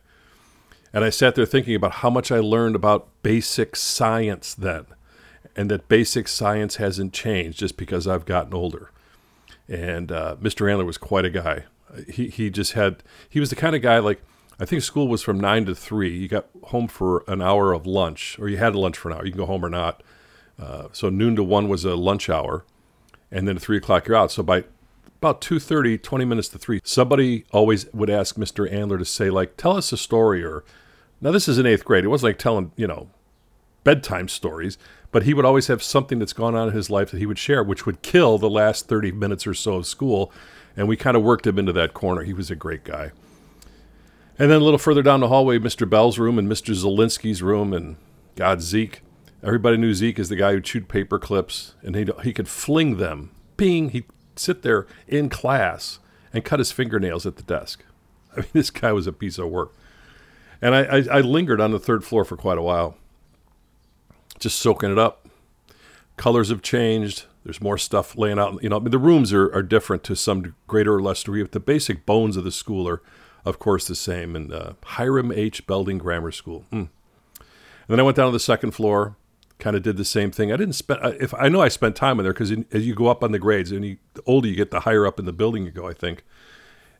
And 0.92 1.04
I 1.04 1.10
sat 1.10 1.34
there 1.34 1.46
thinking 1.46 1.74
about 1.74 1.92
how 1.92 2.10
much 2.10 2.32
I 2.32 2.38
learned 2.38 2.74
about 2.74 3.08
basic 3.22 3.76
science 3.76 4.54
then, 4.54 4.86
and 5.54 5.70
that 5.70 5.88
basic 5.88 6.26
science 6.26 6.76
hasn't 6.76 7.12
changed 7.12 7.58
just 7.58 7.76
because 7.76 8.06
I've 8.06 8.24
gotten 8.24 8.54
older. 8.54 8.90
And 9.68 10.12
uh, 10.12 10.36
Mr. 10.40 10.66
Andler 10.66 10.86
was 10.86 10.98
quite 10.98 11.24
a 11.24 11.30
guy. 11.30 11.64
He, 12.08 12.28
he 12.28 12.50
just 12.50 12.72
had, 12.72 13.02
he 13.28 13.40
was 13.40 13.50
the 13.50 13.56
kind 13.56 13.74
of 13.74 13.82
guy 13.82 13.98
like, 13.98 14.22
I 14.58 14.64
think 14.64 14.82
school 14.82 15.08
was 15.08 15.22
from 15.22 15.38
nine 15.38 15.66
to 15.66 15.74
three. 15.74 16.16
You 16.16 16.28
got 16.28 16.46
home 16.64 16.88
for 16.88 17.24
an 17.28 17.42
hour 17.42 17.72
of 17.72 17.86
lunch, 17.86 18.38
or 18.38 18.48
you 18.48 18.56
had 18.56 18.74
lunch 18.74 18.96
for 18.96 19.10
an 19.10 19.16
hour. 19.16 19.24
You 19.26 19.32
can 19.32 19.38
go 19.38 19.46
home 19.46 19.64
or 19.64 19.68
not. 19.68 20.02
Uh, 20.58 20.88
so 20.92 21.10
noon 21.10 21.36
to 21.36 21.42
one 21.42 21.68
was 21.68 21.84
a 21.84 21.94
lunch 21.94 22.30
hour, 22.30 22.64
and 23.30 23.46
then 23.46 23.56
at 23.56 23.62
three 23.62 23.76
o'clock 23.76 24.06
you're 24.06 24.16
out. 24.16 24.32
So 24.32 24.42
by 24.42 24.64
about 25.16 25.40
2.30 25.40 26.02
20 26.02 26.24
minutes 26.26 26.48
to 26.48 26.58
3 26.58 26.80
somebody 26.84 27.46
always 27.50 27.92
would 27.94 28.10
ask 28.10 28.36
mr 28.36 28.70
andler 28.70 28.98
to 28.98 29.04
say 29.04 29.30
like 29.30 29.56
tell 29.56 29.74
us 29.74 29.90
a 29.90 29.96
story 29.96 30.44
or 30.44 30.62
now 31.22 31.30
this 31.30 31.48
is 31.48 31.58
in 31.58 31.64
eighth 31.64 31.84
grade 31.86 32.04
it 32.04 32.08
wasn't 32.08 32.28
like 32.28 32.38
telling 32.38 32.70
you 32.76 32.86
know 32.86 33.08
bedtime 33.86 34.26
stories 34.26 34.76
but 35.16 35.22
he 35.22 35.32
would 35.32 35.44
always 35.44 35.68
have 35.68 35.82
something 35.82 36.18
that's 36.18 36.32
gone 36.32 36.54
on 36.54 36.68
in 36.68 36.74
his 36.74 36.90
life 36.90 37.10
that 37.10 37.18
he 37.18 37.24
would 37.24 37.38
share 37.38 37.62
which 37.62 37.86
would 37.86 38.02
kill 38.02 38.36
the 38.36 38.50
last 38.50 38.86
30 38.86 39.12
minutes 39.12 39.46
or 39.46 39.54
so 39.54 39.76
of 39.76 39.86
school. 39.86 40.30
And 40.76 40.88
we 40.88 40.96
kind 40.96 41.16
of 41.16 41.22
worked 41.22 41.46
him 41.46 41.58
into 41.58 41.72
that 41.72 41.94
corner. 41.94 42.22
He 42.22 42.34
was 42.34 42.50
a 42.50 42.54
great 42.54 42.84
guy. 42.84 43.12
And 44.38 44.50
then 44.50 44.60
a 44.60 44.64
little 44.64 44.76
further 44.76 45.02
down 45.02 45.20
the 45.20 45.28
hallway 45.28 45.58
mr 45.58 45.88
bell's 45.88 46.18
room 46.18 46.38
and 46.38 46.48
mr 46.48 46.74
zelinsky's 46.74 47.42
room 47.42 47.72
and 47.72 47.96
god 48.34 48.60
zeke. 48.60 49.00
Everybody 49.42 49.78
knew 49.78 49.94
zeke 49.94 50.18
as 50.18 50.28
the 50.28 50.36
guy 50.36 50.52
who 50.52 50.60
chewed 50.60 50.88
paper 50.88 51.18
clips 51.18 51.74
and 51.82 51.96
he, 51.96 52.06
he 52.22 52.34
could 52.34 52.48
fling 52.48 52.98
them. 52.98 53.30
Ping! 53.56 53.90
He'd 53.90 54.04
sit 54.34 54.60
there 54.60 54.86
in 55.08 55.30
class 55.30 55.98
and 56.34 56.44
cut 56.44 56.58
his 56.58 56.72
fingernails 56.72 57.24
at 57.24 57.36
the 57.36 57.42
desk. 57.42 57.84
I 58.36 58.40
mean, 58.40 58.50
this 58.52 58.68
guy 58.70 58.92
was 58.92 59.06
a 59.06 59.12
piece 59.12 59.38
of 59.38 59.48
work. 59.48 59.72
And 60.60 60.74
I, 60.74 60.82
I, 60.82 61.04
I 61.10 61.20
lingered 61.20 61.60
on 61.60 61.70
the 61.70 61.78
third 61.78 62.04
floor 62.04 62.24
for 62.24 62.36
quite 62.36 62.58
a 62.58 62.62
while, 62.62 62.98
just 64.38 64.58
soaking 64.58 64.92
it 64.92 64.98
up. 64.98 65.26
Colors 66.16 66.48
have 66.48 66.62
changed. 66.62 67.24
There's 67.44 67.60
more 67.60 67.78
stuff 67.78 68.16
laying 68.16 68.38
out. 68.38 68.62
You 68.62 68.70
know, 68.70 68.76
I 68.76 68.80
mean, 68.80 68.90
the 68.90 68.98
rooms 68.98 69.32
are, 69.32 69.54
are 69.54 69.62
different 69.62 70.02
to 70.04 70.16
some 70.16 70.54
greater 70.66 70.94
or 70.94 71.02
less 71.02 71.22
degree, 71.22 71.42
but 71.42 71.52
the 71.52 71.60
basic 71.60 72.06
bones 72.06 72.36
of 72.36 72.44
the 72.44 72.52
school 72.52 72.88
are, 72.88 73.02
of 73.44 73.58
course, 73.58 73.86
the 73.86 73.94
same. 73.94 74.34
And 74.34 74.52
uh, 74.52 74.72
Hiram 74.84 75.30
H. 75.30 75.66
Belding 75.66 75.98
Grammar 75.98 76.32
School. 76.32 76.64
Mm. 76.72 76.88
And 77.38 77.48
then 77.88 78.00
I 78.00 78.02
went 78.02 78.16
down 78.16 78.26
to 78.26 78.32
the 78.32 78.40
second 78.40 78.72
floor 78.72 79.16
kind 79.58 79.76
of 79.76 79.82
did 79.82 79.96
the 79.96 80.04
same 80.04 80.30
thing. 80.30 80.52
I 80.52 80.56
didn't 80.56 80.74
spend 80.74 81.00
if 81.20 81.32
I 81.34 81.48
know 81.48 81.60
I 81.60 81.68
spent 81.68 81.96
time 81.96 82.18
in 82.18 82.24
there 82.24 82.32
because 82.32 82.52
as 82.72 82.86
you 82.86 82.94
go 82.94 83.06
up 83.06 83.24
on 83.24 83.32
the 83.32 83.38
grades, 83.38 83.72
and 83.72 83.84
you, 83.84 83.96
the 84.14 84.22
older 84.26 84.48
you 84.48 84.56
get, 84.56 84.70
the 84.70 84.80
higher 84.80 85.06
up 85.06 85.18
in 85.18 85.24
the 85.24 85.32
building 85.32 85.64
you 85.64 85.70
go. 85.70 85.88
I 85.88 85.94
think, 85.94 86.24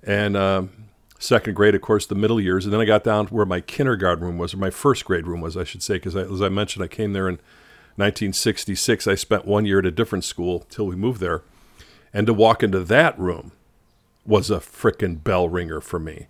and 0.03 0.37
um, 0.37 0.86
second 1.19 1.55
grade, 1.55 1.75
of 1.75 1.81
course, 1.81 2.07
the 2.07 2.15
middle 2.15 2.41
years, 2.41 2.65
and 2.65 2.73
then 2.73 2.81
I 2.81 2.85
got 2.85 3.05
down 3.05 3.27
to 3.27 3.35
where 3.35 3.47
my 3.47 3.61
kindergarten 3.61 4.25
room 4.25 4.39
was, 4.39 4.55
or 4.55 4.59
my 4.59 4.71
first 4.71 5.05
grade 5.05 5.27
room 5.27 5.41
was, 5.41 5.57
I 5.57 5.65
should 5.65 5.83
say, 5.83 5.95
because 5.95 6.17
as 6.17 6.43
I 6.43 6.49
mentioned, 6.49 6.85
I 6.85 6.89
came 6.89 7.13
there 7.13 7.29
in 7.29 7.37
1966. 7.97 9.07
I 9.07 9.15
spent 9.15 9.47
one 9.47 9.65
year 9.65 9.79
at 9.79 9.87
a 9.87 9.91
different 9.91 10.25
school 10.25 10.67
till 10.69 10.87
we 10.87 10.97
moved 10.97 11.21
there, 11.21 11.43
and 12.13 12.27
to 12.27 12.35
walk 12.35 12.63
into 12.63 12.81
that 12.81 13.19
room 13.19 13.53
was 14.25 14.51
a 14.51 14.59
frickin' 14.59 15.23
bell 15.23 15.49
ringer 15.49 15.81
for 15.81 15.99
me 15.99 16.27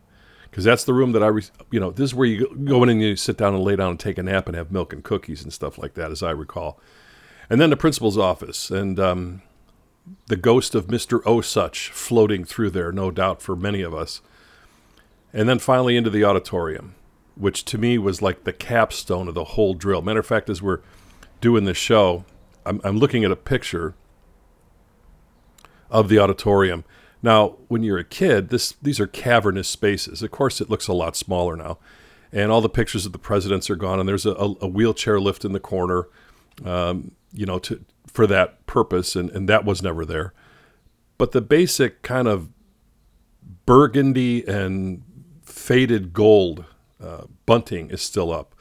because 0.57 0.65
that's 0.65 0.85
the 0.85 0.95
room 0.95 1.13
that 1.13 1.23
I, 1.23 1.29
you 1.71 1.79
know, 1.79 1.91
this 1.91 2.11
is 2.11 2.15
where 2.15 2.27
you 2.27 2.49
go 2.65 2.83
in 2.83 2.89
and 2.89 3.03
you 3.03 3.15
sit 3.15 3.37
down 3.37 3.55
and 3.55 3.63
lay 3.63 3.77
down 3.77 3.91
and 3.91 4.01
take 4.01 4.17
a 4.17 4.23
nap 4.23 4.47
and 4.47 4.57
have 4.57 4.73
milk 4.73 4.95
and 4.95 5.05
cookies 5.05 5.43
and 5.43 5.53
stuff 5.53 5.77
like 5.77 5.93
that, 5.95 6.11
as 6.11 6.23
I 6.23 6.31
recall. 6.31 6.81
And 7.51 7.61
then 7.61 7.69
the 7.69 7.77
principal's 7.77 8.17
office 8.17 8.71
and 8.71 8.99
um, 8.99 9.43
the 10.29 10.37
ghost 10.37 10.75
of 10.75 10.91
Mister 10.91 11.19
Osuch 11.21 11.91
floating 11.91 12.47
through 12.47 12.71
there, 12.71 12.91
no 12.91 13.11
doubt 13.11 13.43
for 13.43 13.55
many 13.55 13.83
of 13.83 13.95
us. 13.95 14.23
And 15.33 15.49
then 15.49 15.59
finally 15.59 15.97
into 15.97 16.11
the 16.11 16.25
auditorium, 16.25 16.95
which 17.35 17.65
to 17.67 17.79
me 17.79 17.99
was 17.99 18.23
like 18.23 18.45
the 18.45 18.53
capstone 18.53 19.29
of 19.29 19.35
the 19.35 19.45
whole 19.45 19.75
drill. 19.75 20.03
Matter 20.03 20.21
of 20.21 20.27
fact, 20.27 20.49
as 20.49 20.63
we're 20.63 20.81
doing 21.41 21.65
this 21.65 21.77
show, 21.77 22.25
I'm, 22.65 22.81
I'm 22.83 22.99
looking 22.99 23.25
at 23.25 23.31
a 23.31 23.37
picture 23.37 23.95
of 25.91 26.09
the 26.09 26.19
auditorium. 26.19 26.85
Now, 27.23 27.57
when 27.69 27.83
you're 27.83 27.99
a 27.99 28.05
kid, 28.05 28.51
this 28.51 28.75
these 28.83 29.01
are 29.01 29.07
cavernous 29.07 29.69
spaces. 29.69 30.23
Of 30.23 30.31
course, 30.31 30.61
it 30.61 30.71
looks 30.71 30.89
a 30.89 30.93
lot 30.93 31.17
smaller 31.17 31.57
now, 31.57 31.79
and 32.33 32.51
all 32.51 32.61
the 32.61 32.69
pictures 32.69 33.07
of 33.07 33.13
the 33.13 33.19
presidents 33.19 33.71
are 33.71 33.77
gone. 33.77 33.99
And 34.01 34.09
there's 34.09 34.27
a, 34.27 34.33
a 34.33 34.69
wheelchair 34.69 35.19
lift 35.21 35.45
in 35.45 35.53
the 35.53 35.61
corner, 35.61 36.09
um, 36.65 37.13
you 37.33 37.47
know, 37.47 37.59
to 37.61 37.85
for 38.07 38.27
that 38.27 38.67
purpose, 38.67 39.17
and, 39.17 39.31
and 39.31 39.49
that 39.49 39.65
was 39.65 39.83
never 39.83 40.05
there. 40.05 40.33
But 41.19 41.33
the 41.33 41.41
basic 41.41 42.03
kind 42.03 42.29
of 42.29 42.51
burgundy 43.65 44.47
and 44.47 45.03
faded 45.47 46.13
gold 46.13 46.65
uh, 47.03 47.25
bunting 47.47 47.91
is 47.91 48.03
still 48.03 48.33
up, 48.33 48.55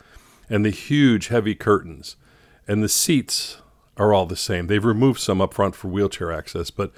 and 0.49 0.63
the 0.63 0.69
huge 0.69 1.27
heavy 1.27 1.55
curtains, 1.55 2.15
and 2.67 2.81
the 2.81 2.89
seats 2.89 3.57
are 3.97 4.13
all 4.13 4.25
the 4.25 4.35
same. 4.35 4.67
They've 4.67 4.83
removed 4.83 5.19
some 5.19 5.41
up 5.41 5.53
front 5.53 5.75
for 5.75 5.87
wheelchair 5.89 6.31
access, 6.31 6.69
but 6.69 6.91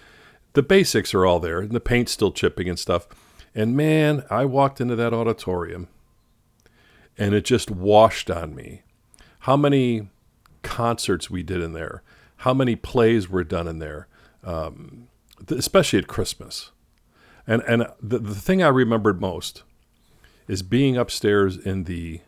the 0.53 0.63
basics 0.63 1.13
are 1.13 1.25
all 1.25 1.39
there, 1.39 1.59
and 1.59 1.71
the 1.71 1.79
paint's 1.79 2.11
still 2.11 2.31
chipping 2.31 2.69
and 2.69 2.77
stuff. 2.77 3.07
And 3.53 3.75
man, 3.75 4.23
I 4.29 4.45
walked 4.45 4.79
into 4.79 4.95
that 4.95 5.13
auditorium 5.13 5.87
and 7.17 7.33
it 7.33 7.45
just 7.45 7.71
washed 7.71 8.29
on 8.29 8.55
me. 8.55 8.83
How 9.41 9.57
many 9.57 10.09
concerts 10.61 11.29
we 11.29 11.43
did 11.43 11.61
in 11.61 11.73
there, 11.73 12.03
how 12.37 12.53
many 12.53 12.75
plays 12.75 13.29
were 13.29 13.43
done 13.43 13.67
in 13.67 13.79
there, 13.79 14.07
um, 14.43 15.07
especially 15.49 15.99
at 15.99 16.07
Christmas. 16.07 16.71
And, 17.47 17.61
and 17.63 17.87
the, 18.01 18.19
the 18.19 18.35
thing 18.35 18.61
I 18.61 18.67
remembered 18.67 19.21
most 19.21 19.63
is 20.47 20.61
being 20.63 20.97
upstairs 20.97 21.57
in 21.57 21.83
the 21.83 22.21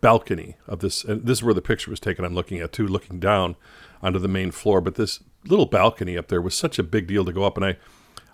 balcony 0.00 0.56
of 0.66 0.80
this. 0.80 1.02
And 1.04 1.24
this 1.24 1.38
is 1.38 1.42
where 1.42 1.54
the 1.54 1.62
picture 1.62 1.90
was 1.90 2.00
taken. 2.00 2.24
I'm 2.24 2.34
looking 2.34 2.58
at 2.58 2.72
too, 2.72 2.86
looking 2.86 3.18
down 3.18 3.56
onto 4.02 4.18
the 4.18 4.28
main 4.28 4.50
floor. 4.50 4.80
But 4.80 4.96
this 4.96 5.20
little 5.46 5.66
balcony 5.66 6.16
up 6.16 6.28
there 6.28 6.42
was 6.42 6.54
such 6.54 6.78
a 6.78 6.82
big 6.82 7.06
deal 7.06 7.24
to 7.24 7.32
go 7.32 7.44
up, 7.44 7.56
and 7.56 7.66
I, 7.66 7.76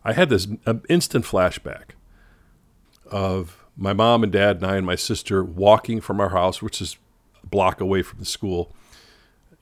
I 0.04 0.12
had 0.12 0.28
this 0.28 0.49
instant 0.88 1.25
flashback 1.25 1.90
of 3.11 3.64
my 3.76 3.92
mom 3.92 4.23
and 4.23 4.32
dad 4.32 4.56
and 4.56 4.66
I 4.66 4.76
and 4.76 4.87
my 4.87 4.94
sister 4.94 5.42
walking 5.42 6.00
from 6.00 6.20
our 6.20 6.30
house, 6.30 6.61
which 6.61 6.80
is 6.80 6.97
a 7.42 7.47
block 7.47 7.80
away 7.80 8.02
from 8.02 8.18
the 8.18 8.25
school, 8.25 8.75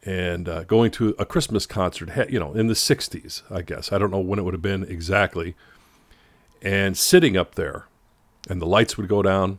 and 0.04 0.49
uh, 0.49 0.64
going 0.64 0.90
to 0.92 1.14
a 1.18 1.26
Christmas 1.26 1.66
concert, 1.66 2.11
you 2.30 2.40
know, 2.40 2.52
in 2.54 2.66
the 2.66 2.75
60s, 2.75 3.42
I 3.50 3.62
guess. 3.62 3.92
I 3.92 3.99
don't 3.99 4.11
know 4.11 4.18
when 4.18 4.38
it 4.38 4.42
would 4.42 4.54
have 4.54 4.62
been 4.62 4.85
exactly. 4.85 5.54
And 6.62 6.97
sitting 6.97 7.37
up 7.37 7.54
there, 7.54 7.87
and 8.49 8.61
the 8.61 8.66
lights 8.66 8.97
would 8.97 9.08
go 9.08 9.23
down, 9.23 9.58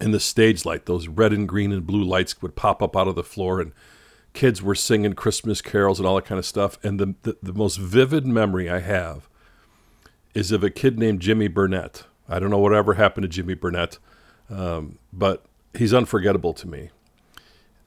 and 0.00 0.14
the 0.14 0.20
stage 0.20 0.64
light, 0.64 0.86
those 0.86 1.08
red 1.08 1.32
and 1.32 1.48
green 1.48 1.72
and 1.72 1.86
blue 1.86 2.04
lights 2.04 2.40
would 2.42 2.56
pop 2.56 2.82
up 2.82 2.96
out 2.96 3.08
of 3.08 3.14
the 3.14 3.24
floor, 3.24 3.60
and 3.60 3.72
kids 4.32 4.62
were 4.62 4.74
singing 4.74 5.14
Christmas 5.14 5.60
carols 5.60 5.98
and 5.98 6.06
all 6.06 6.16
that 6.16 6.24
kind 6.24 6.38
of 6.38 6.46
stuff. 6.46 6.78
And 6.84 7.00
the, 7.00 7.14
the, 7.22 7.36
the 7.42 7.52
most 7.52 7.76
vivid 7.76 8.26
memory 8.26 8.68
I 8.70 8.80
have 8.80 9.28
is 10.34 10.52
of 10.52 10.62
a 10.62 10.70
kid 10.70 10.98
named 10.98 11.20
Jimmy 11.20 11.48
Burnett. 11.48 12.04
I 12.28 12.38
don't 12.38 12.50
know 12.50 12.58
whatever 12.58 12.94
happened 12.94 13.22
to 13.22 13.28
Jimmy 13.28 13.54
Burnett, 13.54 13.98
um, 14.50 14.98
but 15.12 15.44
he's 15.74 15.94
unforgettable 15.94 16.52
to 16.54 16.68
me. 16.68 16.90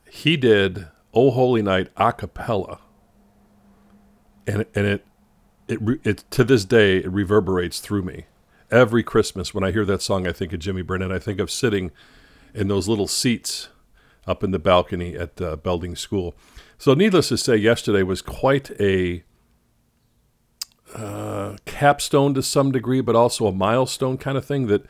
He 0.10 0.36
did 0.36 0.88
"Oh 1.14 1.32
Holy 1.32 1.62
Night" 1.62 1.90
a 1.96 2.12
cappella, 2.12 2.80
and 4.48 4.66
and 4.76 4.86
it 4.86 5.06
it 5.68 5.80
it 6.04 6.24
to 6.32 6.44
this 6.44 6.66
day 6.66 6.98
it 6.98 7.12
reverberates 7.12 7.80
through 7.80 8.02
me. 8.02 8.26
Every 8.72 9.04
Christmas 9.04 9.54
when 9.54 9.64
I 9.64 9.72
hear 9.72 9.86
that 9.86 10.02
song, 10.02 10.26
I 10.26 10.32
think 10.32 10.54
of 10.54 10.60
Jimmy 10.60 10.82
Brennan. 10.82 11.12
I 11.12 11.20
think 11.20 11.40
of 11.40 11.52
sitting 11.52 11.92
in 12.54 12.68
those 12.68 12.88
little 12.88 13.08
seats 13.08 13.70
up 14.26 14.44
in 14.44 14.52
the 14.52 14.60
balcony 14.60 15.16
at 15.16 15.42
uh, 15.42 15.56
Belding 15.58 15.96
School. 15.96 16.36
So, 16.78 16.94
needless 16.94 17.30
to 17.30 17.38
say, 17.38 17.58
yesterday 17.58 18.02
was 18.02 18.22
quite 18.22 18.72
a 18.80 19.24
uh, 20.96 21.58
capstone 21.66 22.34
to 22.34 22.42
some 22.42 22.72
degree, 22.72 23.02
but 23.02 23.16
also 23.16 23.46
a 23.48 23.52
milestone 23.52 24.18
kind 24.18 24.38
of 24.38 24.46
thing 24.46 24.68
that 24.68 24.86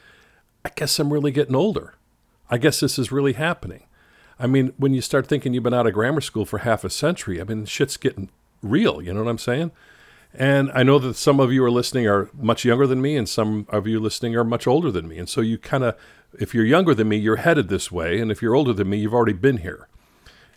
I 0.63 0.69
guess 0.75 0.99
I'm 0.99 1.11
really 1.11 1.31
getting 1.31 1.55
older. 1.55 1.95
I 2.49 2.57
guess 2.57 2.79
this 2.79 2.99
is 2.99 3.11
really 3.11 3.33
happening. 3.33 3.83
I 4.39 4.47
mean, 4.47 4.73
when 4.77 4.93
you 4.93 5.01
start 5.01 5.27
thinking 5.27 5.53
you've 5.53 5.63
been 5.63 5.73
out 5.73 5.87
of 5.87 5.93
grammar 5.93 6.21
school 6.21 6.45
for 6.45 6.59
half 6.59 6.83
a 6.83 6.89
century, 6.89 7.39
I 7.39 7.43
mean, 7.43 7.65
shit's 7.65 7.97
getting 7.97 8.29
real. 8.61 9.01
You 9.01 9.13
know 9.13 9.23
what 9.23 9.29
I'm 9.29 9.37
saying? 9.37 9.71
And 10.33 10.71
I 10.73 10.83
know 10.83 10.97
that 10.99 11.15
some 11.15 11.39
of 11.39 11.51
you 11.51 11.63
are 11.63 11.71
listening 11.71 12.07
are 12.07 12.29
much 12.33 12.63
younger 12.63 12.87
than 12.87 13.01
me, 13.01 13.17
and 13.17 13.27
some 13.27 13.65
of 13.69 13.85
you 13.85 13.99
listening 13.99 14.35
are 14.35 14.43
much 14.43 14.65
older 14.65 14.89
than 14.89 15.07
me. 15.07 15.17
And 15.17 15.27
so 15.27 15.41
you 15.41 15.57
kind 15.57 15.83
of 15.83 15.95
if 16.39 16.53
you're 16.53 16.65
younger 16.65 16.93
than 16.93 17.09
me, 17.09 17.17
you're 17.17 17.37
headed 17.37 17.67
this 17.67 17.91
way, 17.91 18.19
and 18.19 18.31
if 18.31 18.41
you're 18.41 18.55
older 18.55 18.73
than 18.73 18.89
me, 18.89 18.97
you've 18.99 19.13
already 19.13 19.33
been 19.33 19.57
here. 19.57 19.87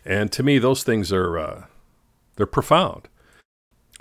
And 0.05 0.31
to 0.31 0.43
me, 0.43 0.59
those 0.59 0.83
things 0.83 1.11
are 1.11 1.37
uh, 1.37 1.65
they're 2.35 2.45
profound. 2.45 3.09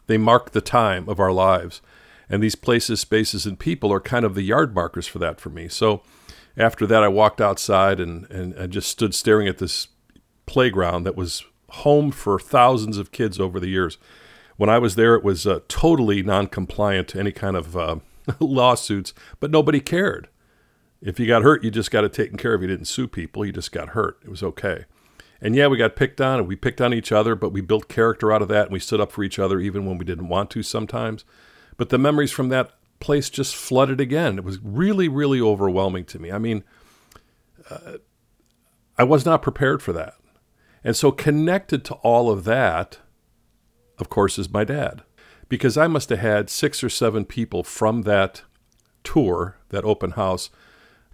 They 0.06 0.18
mark 0.18 0.50
the 0.50 0.60
time 0.60 1.08
of 1.08 1.18
our 1.18 1.32
lives, 1.32 1.80
and 2.28 2.42
these 2.42 2.54
places, 2.54 3.00
spaces, 3.00 3.46
and 3.46 3.58
people 3.58 3.92
are 3.92 4.00
kind 4.00 4.24
of 4.24 4.34
the 4.34 4.42
yard 4.42 4.74
markers 4.74 5.06
for 5.06 5.18
that 5.18 5.40
for 5.40 5.50
me. 5.50 5.68
So 5.68 6.02
after 6.56 6.86
that, 6.86 7.02
I 7.02 7.08
walked 7.08 7.40
outside 7.40 7.98
and 8.00 8.30
and 8.30 8.54
I 8.58 8.66
just 8.66 8.88
stood 8.88 9.14
staring 9.14 9.48
at 9.48 9.58
this 9.58 9.88
playground 10.46 11.04
that 11.04 11.16
was 11.16 11.44
home 11.70 12.12
for 12.12 12.38
thousands 12.38 12.98
of 12.98 13.12
kids 13.12 13.40
over 13.40 13.58
the 13.58 13.68
years. 13.68 13.98
When 14.56 14.70
I 14.70 14.78
was 14.78 14.94
there, 14.94 15.14
it 15.14 15.24
was 15.24 15.46
uh, 15.46 15.60
totally 15.68 16.22
non-compliant 16.22 17.08
to 17.08 17.18
any 17.18 17.32
kind 17.32 17.56
of 17.56 17.76
uh, 17.76 17.96
lawsuits, 18.40 19.12
but 19.40 19.50
nobody 19.50 19.80
cared. 19.80 20.28
If 21.00 21.20
you 21.20 21.26
got 21.26 21.42
hurt, 21.42 21.62
you 21.62 21.70
just 21.70 21.90
got 21.90 22.04
it 22.04 22.12
taken 22.12 22.38
care 22.38 22.54
of. 22.54 22.62
You 22.62 22.68
didn't 22.68 22.86
sue 22.86 23.08
people, 23.08 23.44
you 23.44 23.52
just 23.52 23.72
got 23.72 23.90
hurt. 23.90 24.18
It 24.24 24.30
was 24.30 24.42
okay. 24.42 24.84
And 25.40 25.54
yeah, 25.54 25.66
we 25.66 25.76
got 25.76 25.96
picked 25.96 26.20
on 26.20 26.38
and 26.38 26.48
we 26.48 26.56
picked 26.56 26.80
on 26.80 26.94
each 26.94 27.12
other, 27.12 27.34
but 27.34 27.50
we 27.50 27.60
built 27.60 27.88
character 27.88 28.32
out 28.32 28.40
of 28.40 28.48
that 28.48 28.66
and 28.66 28.72
we 28.72 28.78
stood 28.78 29.00
up 29.00 29.12
for 29.12 29.22
each 29.22 29.38
other 29.38 29.60
even 29.60 29.84
when 29.84 29.98
we 29.98 30.04
didn't 30.04 30.28
want 30.28 30.50
to 30.52 30.62
sometimes. 30.62 31.24
But 31.76 31.90
the 31.90 31.98
memories 31.98 32.32
from 32.32 32.48
that 32.48 32.70
place 33.00 33.28
just 33.28 33.54
flooded 33.54 34.00
again. 34.00 34.38
It 34.38 34.44
was 34.44 34.58
really, 34.62 35.08
really 35.08 35.40
overwhelming 35.40 36.06
to 36.06 36.18
me. 36.18 36.32
I 36.32 36.38
mean, 36.38 36.64
uh, 37.68 37.98
I 38.96 39.04
was 39.04 39.26
not 39.26 39.42
prepared 39.42 39.82
for 39.82 39.92
that. 39.92 40.14
And 40.82 40.96
so, 40.96 41.10
connected 41.10 41.84
to 41.86 41.94
all 41.96 42.30
of 42.30 42.44
that, 42.44 42.98
of 43.98 44.08
course, 44.08 44.38
is 44.38 44.52
my 44.52 44.64
dad. 44.64 45.02
Because 45.48 45.76
I 45.76 45.86
must 45.86 46.08
have 46.10 46.18
had 46.18 46.50
six 46.50 46.82
or 46.82 46.88
seven 46.88 47.24
people 47.24 47.62
from 47.62 48.02
that 48.02 48.42
tour, 49.02 49.56
that 49.68 49.84
open 49.84 50.12
house, 50.12 50.50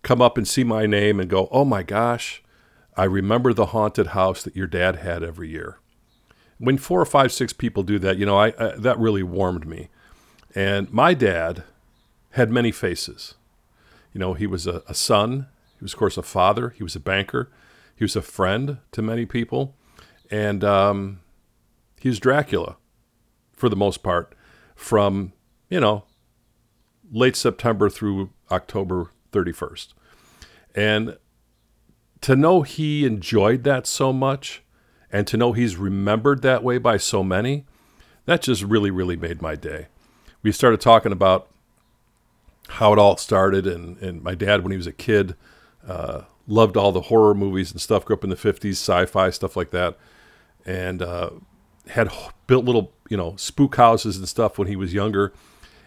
come 0.03 0.23
up 0.23 0.39
and 0.39 0.47
see 0.47 0.65
my 0.65 0.87
name 0.87 1.21
and 1.21 1.29
go, 1.29 1.49
oh 1.51 1.65
my 1.65 1.83
gosh, 1.83 2.43
I 2.97 3.05
remember 3.05 3.53
the 3.53 3.67
haunted 3.67 4.09
house 4.09 4.43
that 4.43 4.57
your 4.57 4.67
dad 4.67 4.97
had 4.97 5.23
every 5.23 5.49
year. 5.49 5.79
When 6.59 6.79
four 6.79 7.01
or 7.01 7.07
five, 7.07 7.33
six 7.33 7.53
people 7.53 7.83
do 7.83 7.99
that, 7.99 8.19
you 8.19 8.27
know, 8.27 8.39
I, 8.39 8.49
I 8.59 8.77
that 8.77 8.99
really 8.99 9.23
warmed 9.23 9.67
me. 9.67 9.89
And 10.55 10.93
my 10.93 11.15
dad 11.15 11.65
had 12.33 12.51
many 12.51 12.71
faces. 12.71 13.35
You 14.13 14.19
know, 14.19 14.35
he 14.35 14.47
was 14.47 14.67
a, 14.67 14.83
a 14.87 14.95
son, 14.95 15.47
he 15.79 15.85
was, 15.85 15.95
of 15.95 15.99
course, 15.99 16.17
a 16.17 16.23
father, 16.23 16.71
he 16.71 16.83
was 16.83 16.97
a 16.97 17.01
banker, 17.01 17.51
he 17.95 18.05
was 18.05 18.17
a 18.17 18.23
friend 18.23 18.79
to 18.93 19.03
many 19.03 19.25
people, 19.25 19.75
and 20.31 20.65
um, 20.65 21.21
he 22.01 22.09
was 22.09 22.19
Dracula 22.19 22.77
for 23.53 23.69
the 23.69 23.77
most 23.77 24.03
part 24.03 24.35
from, 24.75 25.33
you 25.69 25.79
know, 25.79 26.05
late 27.13 27.37
September 27.37 27.91
through 27.91 28.31
October 28.51 29.11
31st. 29.33 29.89
And 30.75 31.19
to 32.23 32.35
know 32.35 32.63
he 32.63 33.05
enjoyed 33.05 33.65
that 33.65 33.87
so 33.87 34.13
much 34.13 34.63
and 35.13 35.27
to 35.27 35.37
know 35.37 35.53
he's 35.53 35.77
remembered 35.77 36.43
that 36.43 36.63
way 36.63 36.79
by 36.79 36.97
so 36.97 37.23
many, 37.23 37.67
that 38.25 38.43
just 38.43 38.63
really, 38.63 38.91
really 38.91 39.17
made 39.17 39.43
my 39.43 39.57
day. 39.57 39.89
We 40.43 40.53
started 40.53 40.81
talking 40.81 41.13
about 41.13 41.49
how 42.69 42.93
it 42.93 42.99
all 42.99 43.17
started, 43.17 43.67
and, 43.67 43.99
and 43.99 44.23
my 44.23 44.35
dad, 44.35 44.63
when 44.63 44.71
he 44.71 44.77
was 44.77 44.87
a 44.87 44.93
kid, 44.93 45.35
uh, 45.87 46.23
loved 46.47 46.77
all 46.77 46.93
the 46.93 47.03
horror 47.03 47.35
movies 47.35 47.73
and 47.73 47.81
stuff, 47.81 48.05
grew 48.05 48.15
up 48.15 48.25
in 48.25 48.31
the 48.31 48.37
50s, 48.37 48.73
sci 48.73 49.07
fi, 49.07 49.31
stuff 49.31 49.57
like 49.57 49.71
that, 49.73 49.99
and 50.65 51.03
uh, 51.03 51.31
had 51.89 52.11
built 52.47 52.65
little, 52.65 52.93
you 53.09 53.17
know, 53.17 53.35
spook 53.37 53.77
houses 53.77 54.17
and 54.17 54.29
stuff 54.29 54.59
when 54.59 54.69
he 54.69 54.77
was 54.77 54.95
younger. 54.95 55.33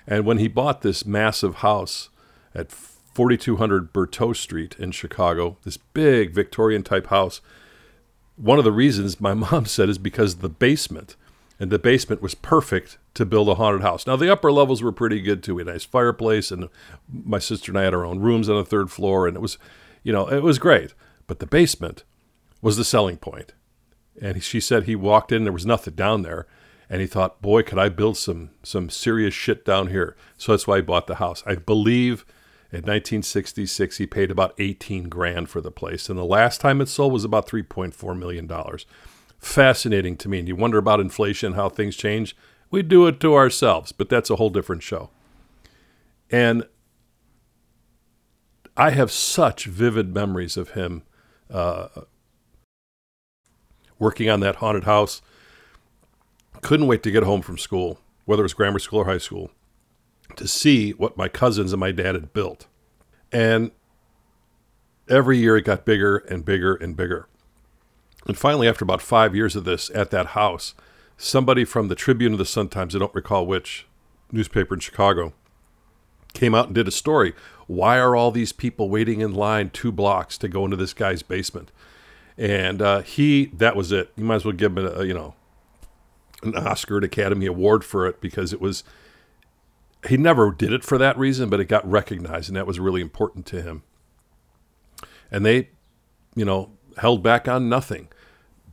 And 0.06 0.26
when 0.26 0.38
he 0.38 0.48
bought 0.48 0.82
this 0.82 1.06
massive 1.06 1.56
house 1.56 2.10
at 2.54 2.72
4200 2.72 3.94
Berteau 3.94 4.36
Street 4.36 4.76
in 4.80 4.92
Chicago, 4.92 5.58
this 5.64 5.78
big 5.78 6.32
Victorian 6.32 6.84
type 6.84 7.08
house. 7.08 7.42
One 8.36 8.58
of 8.58 8.66
the 8.66 8.72
reasons 8.72 9.22
my 9.22 9.34
mom 9.36 9.66
said 9.66 9.90
is 9.90 9.98
because 9.98 10.38
the 10.38 10.50
basement 10.50 11.16
and 11.60 11.72
the 11.72 11.80
basement 11.80 12.22
was 12.22 12.36
perfect 12.36 12.98
to 13.14 13.26
build 13.26 13.48
a 13.48 13.56
haunted 13.56 13.84
house. 13.84 14.08
Now 14.08 14.16
the 14.16 14.32
upper 14.32 14.52
levels 14.52 14.82
were 14.82 14.92
pretty 14.92 15.22
good 15.22 15.44
too. 15.44 15.56
We 15.56 15.62
had 15.62 15.68
A 15.68 15.72
nice 15.74 15.86
fireplace, 15.86 16.52
and 16.52 16.68
my 17.08 17.40
sister 17.40 17.72
and 17.72 17.80
I 17.80 17.84
had 17.84 17.94
our 17.94 18.06
own 18.06 18.20
rooms 18.20 18.50
on 18.50 18.56
the 18.56 18.66
third 18.66 18.90
floor, 18.90 19.28
and 19.28 19.38
it 19.38 19.40
was, 19.40 19.58
you 20.02 20.12
know, 20.12 20.28
it 20.28 20.42
was 20.42 20.58
great. 20.58 20.94
But 21.28 21.40
the 21.40 21.46
basement 21.46 22.04
was 22.62 22.76
the 22.76 22.84
selling 22.84 23.18
point. 23.18 23.54
And 24.22 24.44
she 24.44 24.60
said 24.60 24.84
he 24.84 24.96
walked 24.96 25.32
in, 25.32 25.44
there 25.44 25.54
was 25.54 25.66
nothing 25.66 25.96
down 25.96 26.22
there, 26.22 26.46
and 26.90 27.02
he 27.02 27.08
thought, 27.08 27.42
boy, 27.42 27.64
could 27.64 27.80
I 27.80 27.90
build 27.90 28.18
some 28.18 28.52
some 28.62 28.90
serious 28.90 29.34
shit 29.34 29.66
down 29.66 29.88
here. 29.88 30.16
So 30.38 30.52
that's 30.52 30.68
why 30.68 30.78
he 30.78 30.82
bought 30.82 31.08
the 31.08 31.16
house. 31.16 31.44
I 31.46 31.56
believe 31.56 32.26
in 32.72 32.82
1966 32.82 33.98
he 33.98 34.06
paid 34.06 34.32
about 34.32 34.54
18 34.60 35.10
grand 35.10 35.50
for 35.50 35.62
the 35.62 35.72
place, 35.72 36.10
and 36.10 36.18
the 36.18 36.26
last 36.26 36.62
time 36.62 36.82
it 36.82 36.90
sold 36.90 37.14
was 37.14 37.24
about 37.24 37.48
3.4 37.48 38.18
million 38.18 38.48
dollars 38.48 38.86
fascinating 39.44 40.16
to 40.18 40.30
me. 40.30 40.40
And 40.40 40.48
you 40.48 40.56
wonder 40.56 40.78
about 40.78 41.00
inflation, 41.00 41.54
how 41.54 41.70
things 41.70 41.96
change. 41.96 42.36
We 42.72 42.82
do 42.82 43.06
it 43.08 43.20
to 43.20 43.36
ourselves, 43.36 43.92
but 43.92 44.10
that's 44.10 44.30
a 44.30 44.38
whole 44.38 44.50
different 44.50 44.84
show. 44.84 45.10
And 46.32 46.66
I 48.76 48.92
have 48.92 49.12
such 49.12 49.66
vivid 49.66 50.14
memories 50.14 50.58
of 50.58 50.72
him 50.72 51.04
uh, 51.52 51.90
working 54.04 54.30
on 54.30 54.42
that 54.42 54.58
haunted 54.58 54.84
house. 54.84 55.22
Couldn't 56.62 56.88
wait 56.88 57.02
to 57.04 57.12
get 57.12 57.24
home 57.24 57.42
from 57.42 57.58
school, 57.58 58.00
whether 58.26 58.44
it 58.44 58.46
was 58.46 58.54
grammar 58.54 58.80
school 58.80 59.00
or 59.00 59.06
high 59.06 59.18
school, 59.18 59.50
to 60.36 60.48
see 60.48 60.92
what 60.92 61.18
my 61.18 61.28
cousins 61.28 61.74
and 61.74 61.80
my 61.80 61.92
dad 61.92 62.14
had 62.14 62.34
built. 62.34 62.68
And 63.32 63.72
every 65.10 65.38
year 65.38 65.58
it 65.58 65.66
got 65.66 65.86
bigger 65.86 66.18
and 66.18 66.46
bigger 66.46 66.76
and 66.76 66.96
bigger. 66.96 67.28
And 68.28 68.38
finally, 68.38 68.68
after 68.68 68.84
about 68.84 69.02
five 69.02 69.36
years 69.36 69.56
of 69.56 69.64
this 69.66 69.90
at 69.96 70.12
that 70.12 70.28
house, 70.28 70.76
somebody 71.18 71.66
from 71.66 71.88
the 71.88 71.96
Tribune 71.96 72.34
of 72.34 72.40
the 72.40 72.46
Sun 72.46 72.70
Times, 72.70 72.96
I 72.96 73.00
don't 73.00 73.16
recall 73.16 73.46
which 73.46 73.88
newspaper 74.32 74.74
in 74.74 74.80
Chicago, 74.80 75.34
came 76.34 76.56
out 76.56 76.68
and 76.68 76.76
did 76.76 76.88
a 76.88 76.92
story. 76.92 77.34
Why 77.68 78.00
are 78.00 78.16
all 78.16 78.32
these 78.32 78.52
people 78.52 78.90
waiting 78.90 79.22
in 79.22 79.34
line 79.34 79.70
two 79.70 79.92
blocks 79.92 80.38
to 80.40 80.48
go 80.48 80.66
into 80.66 80.78
this 80.78 80.94
guy's 80.94 81.22
basement? 81.22 81.72
And 82.38 82.82
uh, 82.82 83.02
he, 83.02 83.46
that 83.46 83.76
was 83.76 83.92
it. 83.92 84.12
You 84.16 84.24
might 84.24 84.36
as 84.36 84.46
well 84.46 84.54
give 84.54 84.78
him 84.78 84.86
a, 84.86 85.04
you 85.04 85.14
know, 85.14 85.36
an 86.42 86.56
Oscar, 86.56 86.98
an 86.98 87.04
Academy 87.04 87.46
Award 87.46 87.84
for 87.84 88.08
it 88.08 88.22
because 88.22 88.54
it 88.54 88.62
was, 88.62 88.84
he 90.08 90.18
never 90.18 90.52
did 90.52 90.74
it 90.74 90.84
for 90.84 90.98
that 90.98 91.18
reason, 91.18 91.50
but 91.50 91.60
it 91.60 91.66
got 91.66 91.90
recognized 91.90 92.50
and 92.50 92.58
that 92.58 92.68
was 92.68 92.80
really 92.80 93.02
important 93.02 93.46
to 93.48 93.62
him. 93.62 93.84
And 95.32 95.46
they, 95.46 95.70
you 96.36 96.46
know, 96.46 96.72
held 96.98 97.24
back 97.24 97.48
on 97.48 97.70
nothing. 97.70 98.08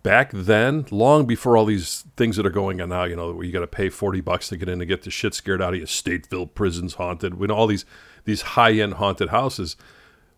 Back 0.03 0.31
then, 0.33 0.87
long 0.91 1.27
before 1.27 1.59
all 1.59 1.67
these 1.67 2.05
things 2.17 2.37
that 2.37 2.47
are 2.47 2.51
going 2.51 2.81
on 2.81 2.89
now, 2.89 3.05
you 3.05 3.17
know, 3.17 3.43
you 3.43 3.53
got 3.53 3.61
to 3.61 3.67
pay 3.67 3.91
40 3.91 4.23
bucks 4.23 4.49
to 4.49 4.57
get 4.57 4.69
in 4.69 4.79
to 4.79 4.87
get 4.87 5.03
the 5.03 5.11
shit 5.11 5.35
scared 5.35 5.61
out 5.61 5.75
of 5.75 5.81
you, 5.81 5.87
Stateville 5.87 6.55
prisons 6.55 6.95
haunted, 6.95 7.39
when 7.39 7.51
all 7.51 7.67
these, 7.67 7.85
these 8.25 8.43
high 8.43 8.73
end 8.73 8.95
haunted 8.95 9.29
houses, 9.29 9.77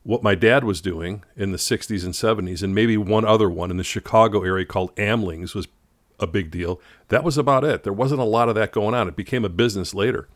what 0.04 0.22
my 0.22 0.34
dad 0.34 0.64
was 0.64 0.80
doing 0.80 1.22
in 1.36 1.52
the 1.52 1.58
60s 1.58 2.04
and 2.04 2.14
70s, 2.14 2.62
and 2.62 2.74
maybe 2.74 2.96
one 2.96 3.24
other 3.24 3.48
one 3.48 3.70
in 3.70 3.76
the 3.76 3.84
Chicago 3.84 4.42
area 4.42 4.64
called 4.64 4.94
Amlings 4.96 5.54
was 5.54 5.68
a 6.18 6.26
big 6.26 6.50
deal. 6.50 6.80
That 7.08 7.24
was 7.24 7.38
about 7.38 7.64
it. 7.64 7.84
There 7.84 7.92
wasn't 7.92 8.20
a 8.20 8.24
lot 8.24 8.48
of 8.48 8.54
that 8.56 8.72
going 8.72 8.94
on. 8.94 9.08
It 9.08 9.16
became 9.16 9.44
a 9.44 9.48
business 9.48 9.94
later. 9.94 10.28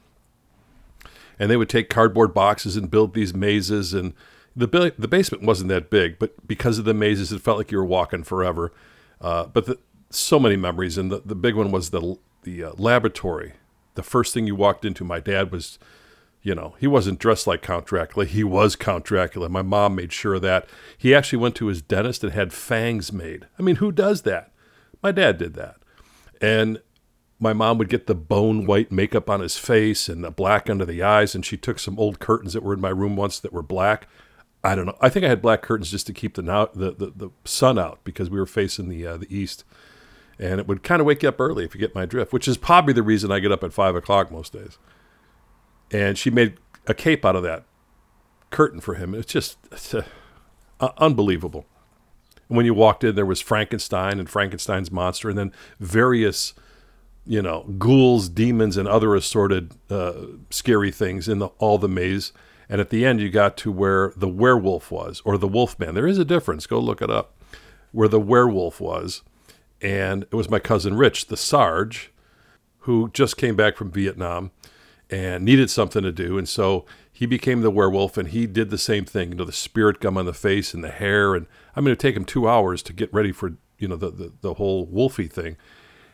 And 1.38 1.50
they 1.50 1.56
would 1.56 1.68
take 1.68 1.90
cardboard 1.90 2.32
boxes 2.32 2.76
and 2.76 2.90
build 2.90 3.14
these 3.14 3.34
mazes 3.34 3.92
and 3.92 4.14
the 4.56 4.94
the 4.98 5.06
basement 5.06 5.44
wasn't 5.44 5.68
that 5.68 5.90
big, 5.90 6.18
but 6.18 6.46
because 6.48 6.78
of 6.78 6.86
the 6.86 6.94
mazes, 6.94 7.30
it 7.30 7.42
felt 7.42 7.58
like 7.58 7.70
you 7.70 7.78
were 7.78 7.84
walking 7.84 8.24
forever. 8.24 8.72
Uh, 9.20 9.44
but 9.44 9.66
the, 9.66 9.78
so 10.08 10.38
many 10.38 10.56
memories, 10.56 10.96
and 10.96 11.12
the, 11.12 11.20
the 11.24 11.34
big 11.34 11.54
one 11.54 11.70
was 11.70 11.90
the 11.90 12.16
the 12.42 12.64
uh, 12.64 12.72
laboratory. 12.78 13.52
The 13.94 14.02
first 14.02 14.32
thing 14.32 14.46
you 14.46 14.54
walked 14.54 14.84
into, 14.84 15.04
my 15.04 15.20
dad 15.20 15.50
was, 15.50 15.78
you 16.46 16.54
know, 16.54 16.76
he 16.78 16.86
wasn't 16.86 17.18
dressed 17.18 17.46
like 17.46 17.60
Count 17.60 17.86
Dracula. 17.86 18.24
He 18.24 18.44
was 18.44 18.76
Count 18.76 19.04
Dracula. 19.04 19.48
My 19.48 19.62
mom 19.62 19.96
made 19.96 20.12
sure 20.12 20.34
of 20.34 20.42
that. 20.42 20.68
He 20.96 21.14
actually 21.14 21.38
went 21.38 21.56
to 21.56 21.66
his 21.66 21.82
dentist 21.82 22.22
and 22.22 22.32
had 22.32 22.52
fangs 22.52 23.12
made. 23.12 23.46
I 23.58 23.62
mean, 23.62 23.76
who 23.76 23.90
does 23.90 24.22
that? 24.22 24.52
My 25.02 25.12
dad 25.12 25.38
did 25.38 25.54
that, 25.54 25.76
and 26.40 26.80
my 27.38 27.52
mom 27.52 27.78
would 27.78 27.88
get 27.88 28.06
the 28.06 28.14
bone 28.14 28.64
white 28.64 28.90
makeup 28.92 29.28
on 29.28 29.40
his 29.40 29.58
face 29.58 30.08
and 30.08 30.24
the 30.24 30.30
black 30.30 30.70
under 30.70 30.84
the 30.84 31.02
eyes, 31.02 31.34
and 31.34 31.44
she 31.44 31.56
took 31.56 31.78
some 31.78 31.98
old 31.98 32.18
curtains 32.18 32.52
that 32.52 32.62
were 32.62 32.74
in 32.74 32.80
my 32.80 32.88
room 32.88 33.16
once 33.16 33.38
that 33.40 33.52
were 33.52 33.62
black 33.62 34.06
I 34.66 34.74
don't 34.74 34.86
know. 34.86 34.96
I 35.00 35.08
think 35.08 35.24
I 35.24 35.28
had 35.28 35.40
black 35.40 35.62
curtains 35.62 35.92
just 35.92 36.08
to 36.08 36.12
keep 36.12 36.34
the 36.34 36.42
the, 36.42 36.90
the, 36.90 37.12
the 37.14 37.30
sun 37.44 37.78
out 37.78 38.00
because 38.02 38.30
we 38.30 38.38
were 38.38 38.46
facing 38.46 38.88
the 38.88 39.06
uh, 39.06 39.16
the 39.16 39.34
east, 39.34 39.64
and 40.40 40.58
it 40.58 40.66
would 40.66 40.82
kind 40.82 41.00
of 41.00 41.06
wake 41.06 41.22
you 41.22 41.28
up 41.28 41.40
early 41.40 41.64
if 41.64 41.72
you 41.72 41.80
get 41.80 41.94
my 41.94 42.04
drift. 42.04 42.32
Which 42.32 42.48
is 42.48 42.56
probably 42.56 42.92
the 42.92 43.04
reason 43.04 43.30
I 43.30 43.38
get 43.38 43.52
up 43.52 43.62
at 43.62 43.72
five 43.72 43.94
o'clock 43.94 44.32
most 44.32 44.52
days. 44.52 44.76
And 45.90 46.18
she 46.18 46.30
made 46.30 46.54
a 46.86 46.94
cape 46.94 47.24
out 47.24 47.36
of 47.36 47.42
that 47.42 47.64
curtain 48.50 48.80
for 48.80 48.94
him. 48.94 49.14
It's 49.14 49.32
just 49.32 49.58
it's, 49.70 49.94
uh, 49.94 50.02
unbelievable. 50.98 51.66
And 52.48 52.56
when 52.56 52.66
you 52.66 52.74
walked 52.74 53.04
in, 53.04 53.14
there 53.14 53.26
was 53.26 53.40
Frankenstein 53.40 54.18
and 54.18 54.28
Frankenstein's 54.28 54.90
monster, 54.90 55.28
and 55.28 55.38
then 55.38 55.52
various, 55.80 56.54
you 57.26 57.42
know, 57.42 57.62
ghouls, 57.78 58.28
demons, 58.28 58.76
and 58.76 58.86
other 58.86 59.14
assorted 59.14 59.72
uh, 59.90 60.12
scary 60.50 60.90
things 60.90 61.28
in 61.28 61.38
the, 61.38 61.46
all 61.58 61.78
the 61.78 61.88
maze 61.88 62.32
and 62.68 62.80
at 62.80 62.90
the 62.90 63.04
end, 63.04 63.20
you 63.20 63.30
got 63.30 63.56
to 63.58 63.72
where 63.72 64.12
the 64.16 64.28
werewolf 64.28 64.90
was, 64.90 65.22
or 65.24 65.38
the 65.38 65.48
wolfman. 65.48 65.94
There 65.94 66.06
is 66.06 66.18
a 66.18 66.24
difference. 66.24 66.66
Go 66.66 66.80
look 66.80 67.00
it 67.00 67.10
up. 67.10 67.34
Where 67.92 68.08
the 68.08 68.20
werewolf 68.20 68.80
was. 68.80 69.22
And 69.80 70.24
it 70.24 70.34
was 70.34 70.50
my 70.50 70.58
cousin 70.58 70.96
Rich, 70.96 71.26
the 71.26 71.36
Sarge, 71.36 72.12
who 72.80 73.10
just 73.12 73.36
came 73.36 73.56
back 73.56 73.76
from 73.76 73.90
Vietnam 73.90 74.50
and 75.10 75.44
needed 75.44 75.70
something 75.70 76.02
to 76.02 76.12
do. 76.12 76.36
And 76.38 76.48
so 76.48 76.84
he 77.12 77.26
became 77.26 77.60
the 77.60 77.70
werewolf 77.70 78.16
and 78.16 78.28
he 78.28 78.46
did 78.46 78.70
the 78.70 78.78
same 78.78 79.04
thing, 79.04 79.30
you 79.30 79.34
know, 79.36 79.44
the 79.44 79.52
spirit 79.52 80.00
gum 80.00 80.18
on 80.18 80.26
the 80.26 80.34
face 80.34 80.74
and 80.74 80.82
the 80.82 80.90
hair. 80.90 81.34
And 81.34 81.46
I 81.74 81.80
mean, 81.80 81.92
it 81.92 81.98
take 81.98 82.16
him 82.16 82.24
two 82.24 82.48
hours 82.48 82.82
to 82.84 82.92
get 82.92 83.12
ready 83.12 83.32
for, 83.32 83.54
you 83.78 83.88
know, 83.88 83.96
the, 83.96 84.10
the, 84.10 84.32
the 84.40 84.54
whole 84.54 84.86
wolfy 84.86 85.30
thing. 85.30 85.56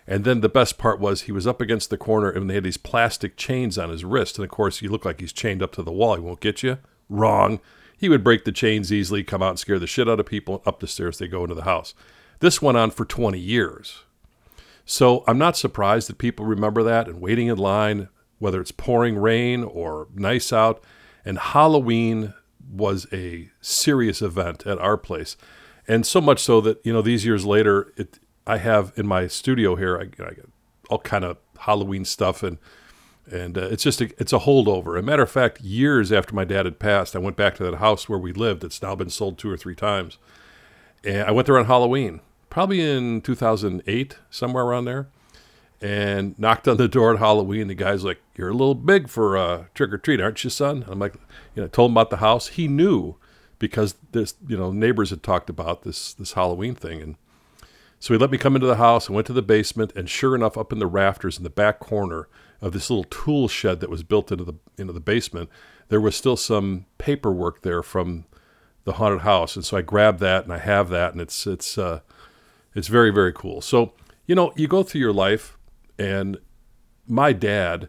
And 0.07 0.25
then 0.25 0.41
the 0.41 0.49
best 0.49 0.79
part 0.79 1.01
was 1.01 1.23
he 1.23 1.33
was 1.33 1.47
up 1.47 1.61
against 1.61 1.91
the 1.91 1.97
corner 1.97 2.29
and 2.31 2.51
they 2.51 2.55
had 2.55 2.65
these 2.65 2.77
plastic 2.77 3.37
chains 3.37 3.79
on 3.79 3.89
his 3.89 4.05
wrist. 4.05 4.37
And 4.37 4.45
of 4.45 4.51
course, 4.51 4.81
he 4.81 4.89
looked 4.89 5.07
like 5.07 5.21
he's 5.21 5.33
chained 5.33 5.63
up 5.63 5.73
to 5.73 5.83
the 5.83 5.93
wall. 5.93 6.17
He 6.17 6.21
won't 6.21 6.41
get 6.41 6.63
you. 6.63 6.79
Wrong. 7.09 7.61
He 7.97 8.09
would 8.09 8.25
break 8.25 8.45
the 8.45 8.53
chains 8.53 8.93
easily, 8.93 9.23
come 9.23 9.43
out 9.43 9.51
and 9.51 9.59
scare 9.59 9.79
the 9.79 9.87
shit 9.87 10.09
out 10.09 10.19
of 10.19 10.27
people. 10.27 10.61
Up 10.67 10.81
the 10.81 10.89
stairs, 10.89 11.19
they 11.19 11.29
go 11.29 11.45
into 11.45 11.55
the 11.55 11.63
house. 11.63 11.95
This 12.41 12.61
went 12.61 12.77
on 12.77 12.91
for 12.91 13.05
20 13.05 13.39
years. 13.39 14.03
So 14.85 15.23
I'm 15.29 15.39
not 15.39 15.57
surprised 15.57 16.09
that 16.09 16.19
people 16.19 16.45
remember 16.45 16.83
that 16.83 17.07
and 17.07 17.21
waiting 17.21 17.47
in 17.47 17.59
line, 17.59 18.09
whether 18.43 18.61
it's 18.61 18.73
pouring 18.73 19.17
rain 19.17 19.63
or 19.63 20.09
nice 20.17 20.53
out. 20.53 20.83
And 21.25 21.39
Halloween 21.39 22.35
was 22.69 23.07
a 23.13 23.51
serious 23.61 24.21
event 24.21 24.67
at 24.67 24.79
our 24.79 24.97
place. 24.97 25.37
And 25.87 26.05
so 26.05 26.21
much 26.21 26.41
so 26.41 26.61
that, 26.63 26.85
you 26.85 26.93
know, 26.93 27.03
these 27.03 27.25
years 27.25 27.47
later, 27.47 27.93
it, 27.97 28.19
I 28.45 28.57
have 28.57 28.93
in 28.97 29.07
my 29.07 29.29
studio 29.29 29.77
here, 29.77 29.97
I, 29.97 30.25
I 30.25 30.33
all 30.91 30.99
kind 30.99 31.25
of 31.25 31.37
Halloween 31.61 32.05
stuff, 32.05 32.43
and 32.43 32.59
and 33.31 33.57
uh, 33.57 33.69
it's 33.69 33.85
just 33.85 34.01
a, 34.01 34.11
it's 34.19 34.33
a 34.33 34.41
holdover. 34.41 34.99
a 34.99 35.03
matter 35.03 35.23
of 35.23 35.31
fact, 35.31 35.61
years 35.61 36.11
after 36.11 36.35
my 36.35 36.45
dad 36.45 36.67
had 36.67 36.81
passed, 36.81 37.15
I 37.15 37.21
went 37.21 37.37
back 37.37 37.55
to 37.57 37.63
that 37.63 37.77
house 37.77 38.09
where 38.09 38.19
we 38.19 38.33
lived. 38.33 38.65
It's 38.65 38.83
now 38.83 38.97
been 38.97 39.09
sold 39.09 39.39
two 39.39 39.49
or 39.49 39.57
three 39.57 39.77
times, 39.77 40.19
and 41.05 41.23
I 41.23 41.31
went 41.31 41.47
there 41.47 41.59
on 41.59 41.67
Halloween, 41.67 42.21
probably 42.51 42.81
in 42.81 43.21
2008, 43.21 44.19
somewhere 44.29 44.65
around 44.65 44.87
there, 44.87 45.07
and 45.83 46.39
knocked 46.39 46.69
on 46.69 46.77
the 46.77 46.89
door 46.89 47.13
at 47.13 47.19
Halloween. 47.19 47.67
The 47.67 47.75
guy's 47.75 48.05
like, 48.05 48.21
"You're 48.37 48.51
a 48.51 48.55
little 48.55 48.75
big 48.75 49.09
for 49.09 49.37
uh, 49.37 49.65
trick 49.75 49.93
or 49.93 49.99
treat, 49.99 50.21
aren't 50.21 50.43
you, 50.45 50.51
son?" 50.51 50.85
I'm 50.87 50.99
like, 50.99 51.15
you 51.55 51.63
know, 51.63 51.69
told 51.69 51.91
him 51.91 51.97
about 51.97 52.11
the 52.11 52.19
house. 52.19 52.49
He 52.49 52.69
knew 52.69 53.17
because 53.59 53.97
this, 54.13 54.35
you 54.47 54.57
know, 54.57 54.73
neighbors 54.73 55.11
had 55.11 55.23
talked 55.23 55.51
about 55.51 55.83
this 55.83 56.15
this 56.15 56.33
Halloween 56.33 56.75
thing, 56.75 57.03
and 57.03 57.17
so 57.99 58.15
he 58.15 58.19
let 58.19 58.31
me 58.31 58.39
come 58.39 58.55
into 58.55 58.67
the 58.67 58.77
house 58.77 59.07
and 59.07 59.15
went 59.15 59.27
to 59.27 59.33
the 59.33 59.43
basement, 59.43 59.93
and 59.97 60.09
sure 60.09 60.35
enough, 60.35 60.57
up 60.57 60.73
in 60.73 60.79
the 60.79 60.87
rafters 60.87 61.37
in 61.37 61.45
the 61.45 61.51
back 61.51 61.81
corner 61.81 62.29
of 62.61 62.73
this 62.73 62.89
little 62.89 63.05
tool 63.05 63.49
shed 63.49 63.81
that 63.81 63.91
was 63.91 64.05
built 64.05 64.31
into 64.31 64.45
the 64.45 64.55
into 64.79 64.93
the 64.93 65.01
basement, 65.01 65.51
there 65.89 66.01
was 66.01 66.17
still 66.17 66.37
some 66.37 66.87
paperwork 66.99 67.63
there 67.63 67.83
from 67.83 68.25
the 68.85 68.95
haunted 68.95 69.23
house, 69.23 69.57
and 69.57 69.65
so 69.65 69.77
I 69.77 69.83
grabbed 69.83 70.21
that 70.21 70.45
and 70.45 70.53
I 70.53 70.59
have 70.59 70.89
that, 70.91 71.13
and 71.13 71.21
it's 71.21 71.47
it's 71.47 71.77
uh, 71.77 72.01
it's 72.75 72.89
very 72.89 73.11
very 73.11 73.33
cool. 73.33 73.61
So 73.61 73.95
you 74.27 74.35
know, 74.35 74.53
you 74.57 74.69
go 74.69 74.83
through 74.83 75.01
your 75.01 75.13
life, 75.13 75.59
and 75.99 76.39
my 77.07 77.33
dad. 77.33 77.89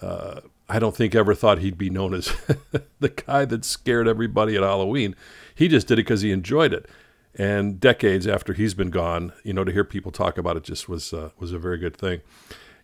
Uh, 0.00 0.40
I 0.66 0.78
don't 0.78 0.96
think 0.96 1.14
ever 1.14 1.34
thought 1.34 1.58
he'd 1.58 1.76
be 1.76 1.90
known 1.90 2.14
as 2.14 2.32
the 3.00 3.10
guy 3.10 3.44
that 3.44 3.66
scared 3.66 4.08
everybody 4.08 4.56
at 4.56 4.62
Halloween. 4.62 5.14
He 5.54 5.68
just 5.68 5.86
did 5.86 5.98
it 5.98 6.04
because 6.04 6.22
he 6.22 6.32
enjoyed 6.32 6.72
it 6.72 6.88
and 7.36 7.80
decades 7.80 8.26
after 8.26 8.52
he's 8.52 8.74
been 8.74 8.90
gone, 8.90 9.32
you 9.42 9.52
know, 9.52 9.64
to 9.64 9.72
hear 9.72 9.84
people 9.84 10.12
talk 10.12 10.38
about 10.38 10.56
it 10.56 10.62
just 10.62 10.88
was 10.88 11.12
uh, 11.12 11.30
was 11.38 11.52
a 11.52 11.58
very 11.58 11.78
good 11.78 11.96
thing. 11.96 12.20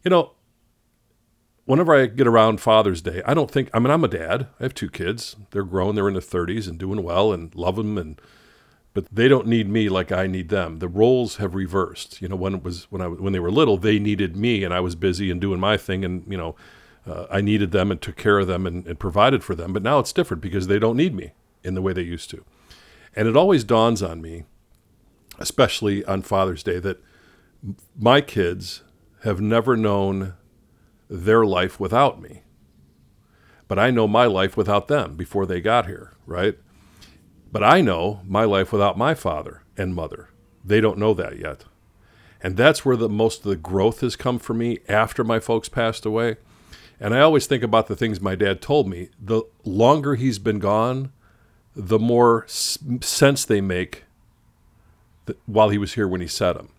You 0.04 0.10
know, 0.10 0.32
whenever 1.64 1.94
I 1.94 2.06
get 2.06 2.26
around 2.26 2.60
Father's 2.60 3.02
Day, 3.02 3.22
I 3.24 3.34
don't 3.34 3.50
think 3.50 3.70
I 3.72 3.78
mean 3.78 3.90
I'm 3.90 4.04
a 4.04 4.08
dad. 4.08 4.48
I 4.58 4.64
have 4.64 4.74
two 4.74 4.90
kids. 4.90 5.36
They're 5.52 5.62
grown. 5.62 5.94
They're 5.94 6.08
in 6.08 6.14
their 6.14 6.22
30s 6.22 6.68
and 6.68 6.78
doing 6.78 7.02
well 7.02 7.32
and 7.32 7.54
love 7.54 7.76
them 7.76 7.96
and 7.96 8.20
but 8.92 9.06
they 9.12 9.28
don't 9.28 9.46
need 9.46 9.68
me 9.68 9.88
like 9.88 10.10
I 10.10 10.26
need 10.26 10.48
them. 10.48 10.78
The 10.78 10.88
roles 10.88 11.36
have 11.36 11.54
reversed. 11.54 12.20
You 12.20 12.28
know, 12.28 12.36
when 12.36 12.54
it 12.54 12.64
was 12.64 12.84
when 12.90 13.00
I 13.00 13.06
when 13.06 13.32
they 13.32 13.38
were 13.38 13.50
little, 13.50 13.76
they 13.76 13.98
needed 13.98 14.36
me, 14.36 14.64
and 14.64 14.74
I 14.74 14.80
was 14.80 14.94
busy 14.94 15.30
and 15.30 15.40
doing 15.40 15.60
my 15.60 15.76
thing, 15.76 16.04
and 16.04 16.24
you 16.28 16.36
know, 16.36 16.56
uh, 17.06 17.26
I 17.30 17.40
needed 17.40 17.70
them 17.70 17.90
and 17.90 18.00
took 18.00 18.16
care 18.16 18.38
of 18.38 18.46
them 18.46 18.66
and, 18.66 18.86
and 18.86 18.98
provided 18.98 19.44
for 19.44 19.54
them. 19.54 19.72
But 19.72 19.82
now 19.82 19.98
it's 19.98 20.12
different 20.12 20.42
because 20.42 20.66
they 20.66 20.78
don't 20.78 20.96
need 20.96 21.14
me 21.14 21.32
in 21.62 21.74
the 21.74 21.82
way 21.82 21.92
they 21.92 22.02
used 22.02 22.30
to. 22.30 22.44
And 23.14 23.28
it 23.28 23.36
always 23.36 23.64
dawns 23.64 24.02
on 24.02 24.20
me, 24.20 24.44
especially 25.38 26.04
on 26.04 26.22
Father's 26.22 26.62
Day, 26.62 26.78
that 26.80 27.02
my 27.98 28.20
kids 28.20 28.82
have 29.22 29.40
never 29.40 29.76
known 29.76 30.34
their 31.08 31.44
life 31.44 31.78
without 31.78 32.20
me. 32.20 32.42
But 33.68 33.78
I 33.78 33.90
know 33.90 34.08
my 34.08 34.26
life 34.26 34.56
without 34.56 34.88
them 34.88 35.16
before 35.16 35.46
they 35.46 35.60
got 35.60 35.86
here, 35.86 36.14
right? 36.26 36.58
But 37.52 37.64
I 37.64 37.80
know 37.80 38.20
my 38.24 38.44
life 38.44 38.72
without 38.72 38.96
my 38.96 39.14
father 39.14 39.62
and 39.76 39.94
mother. 39.94 40.28
They 40.64 40.80
don't 40.80 40.98
know 40.98 41.14
that 41.14 41.38
yet. 41.38 41.64
And 42.42 42.56
that's 42.56 42.84
where 42.84 42.96
the 42.96 43.08
most 43.08 43.38
of 43.38 43.50
the 43.50 43.56
growth 43.56 44.00
has 44.00 44.16
come 44.16 44.38
for 44.38 44.54
me 44.54 44.78
after 44.88 45.24
my 45.24 45.40
folks 45.40 45.68
passed 45.68 46.06
away. 46.06 46.36
And 46.98 47.14
I 47.14 47.20
always 47.20 47.46
think 47.46 47.62
about 47.62 47.86
the 47.86 47.96
things 47.96 48.20
my 48.20 48.34
dad 48.34 48.60
told 48.60 48.88
me. 48.88 49.08
The 49.18 49.42
longer 49.64 50.14
he's 50.14 50.38
been 50.38 50.58
gone, 50.58 51.12
the 51.74 51.98
more 51.98 52.46
sense 52.48 53.44
they 53.44 53.60
make 53.60 54.04
while 55.46 55.68
he 55.68 55.78
was 55.78 55.94
here 55.94 56.08
when 56.08 56.20
he 56.20 56.26
said 56.26 56.54
them. 56.54 56.70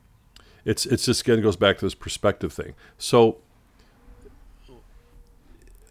It's 0.63 0.85
it's 0.85 1.05
just 1.05 1.21
again 1.21 1.41
goes 1.41 1.55
back 1.55 1.79
to 1.79 1.85
this 1.85 1.95
perspective 1.95 2.53
thing. 2.53 2.75
So 2.97 3.37